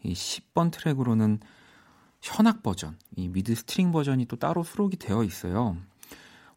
이 0.05 0.12
10번 0.12 0.70
트랙으로는 0.72 1.41
현악 2.20 2.62
버전, 2.62 2.99
이 3.16 3.29
with 3.29 3.55
string 3.55 3.93
버전이 3.93 4.25
또 4.27 4.37
따로 4.37 4.62
수록이 4.64 4.97
되어 4.97 5.22
있어요. 5.25 5.77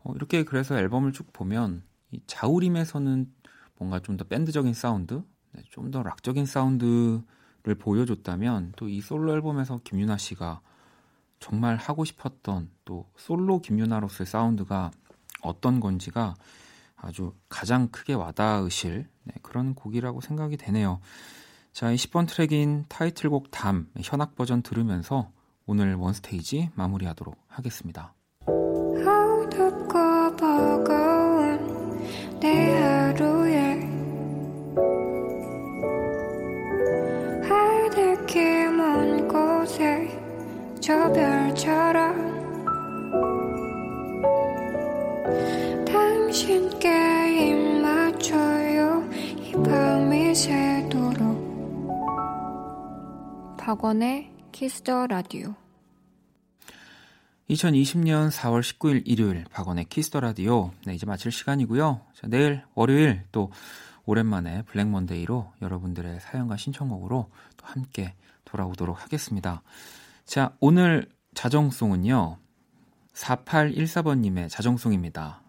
어, 0.04 0.14
이렇게 0.16 0.44
그래서 0.44 0.78
앨범을 0.78 1.12
쭉 1.12 1.34
보면 1.34 1.84
이 2.12 2.22
자우림에서는 2.28 3.30
뭔가 3.78 4.00
좀 4.00 4.16
더 4.18 4.24
밴드적인 4.24 4.74
사운드, 4.74 5.22
네, 5.52 5.62
좀더 5.70 6.04
락적인 6.04 6.46
사운드를 6.46 7.22
보여줬다면 7.76 8.74
또 8.76 8.88
이 8.88 9.02
솔로 9.02 9.34
앨범에서 9.34 9.82
김윤아 9.84 10.18
씨가 10.18 10.62
정말 11.40 11.76
하고 11.76 12.06
싶었던 12.06 12.70
또 12.86 13.06
솔로 13.16 13.60
김윤아로서의 13.60 14.28
사운드가 14.28 14.92
어떤 15.42 15.80
건지가 15.80 16.36
아주 16.96 17.34
가장 17.48 17.90
크게 17.90 18.14
와닿으실 18.14 19.08
네, 19.24 19.34
그런 19.44 19.76
곡이라고 19.76 20.22
생각이 20.22 20.58
되네요. 20.58 21.00
자, 21.72 21.92
이 21.92 21.96
10번 21.96 22.28
트랙인 22.28 22.86
타이틀곡 22.90 23.52
담 23.52 23.88
현악 24.02 24.36
버전 24.36 24.64
들으면서 24.64 25.30
오늘 25.68 25.94
원스테이지 25.96 26.72
마무리하도록 26.74 27.36
하겠습니다. 27.48 28.16
어둡고 28.96 30.36
버거운 30.38 32.40
내 32.40 32.97
저 40.88 41.12
별처럼 41.12 42.16
당신께 45.84 47.50
입 47.50 47.82
맞춰요. 47.82 49.04
이 49.36 49.52
밤이 49.52 50.34
새도록. 50.34 51.18
박원의 53.60 54.32
Kiss 54.54 54.85
the 54.85 55.08
Radio 55.08 55.56
2020년 57.50 58.32
4월 58.32 58.62
19일 58.62 59.02
일요일 59.04 59.44
박원의 59.52 59.90
Kiss 59.90 60.08
the 60.08 60.22
Radio 60.22 60.72
네, 60.86 60.96
이제 60.96 61.06
마칠 61.06 61.34
시간이고요. 61.34 62.00
자, 62.14 62.28
내일 62.28 62.64
월요일 62.76 63.24
또 63.34 63.52
오랜만에 64.06 64.62
Black 64.62 64.88
Monday로 64.88 65.52
여러분들의 65.62 66.22
사연과 66.22 66.56
신청곡으로 66.56 67.30
또 67.58 67.66
함께 67.66 68.14
돌아오도록 68.46 69.04
하겠습니다. 69.04 69.62
자, 70.28 70.54
오늘 70.60 71.08
자정송은요. 71.36 72.38
4814번님의 73.14 74.50
자정송입니다. 74.50 75.42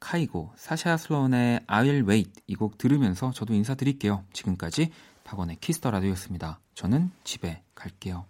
Kygo, 0.00 0.52
Sasha 0.56 0.96
Sloan의 0.96 1.60
I'll 1.68 2.08
Wait 2.08 2.32
이 2.48 2.56
곡 2.56 2.76
들으면서 2.76 3.30
저도 3.30 3.54
인사드릴게요. 3.54 4.24
지금까지 4.32 4.90
박원의 5.22 5.58
Kiss 5.60 5.78
the 5.78 5.92
Radio였습니다. 5.92 6.58
저는 6.74 7.12
집에 7.22 7.62
갈게요. 7.76 8.26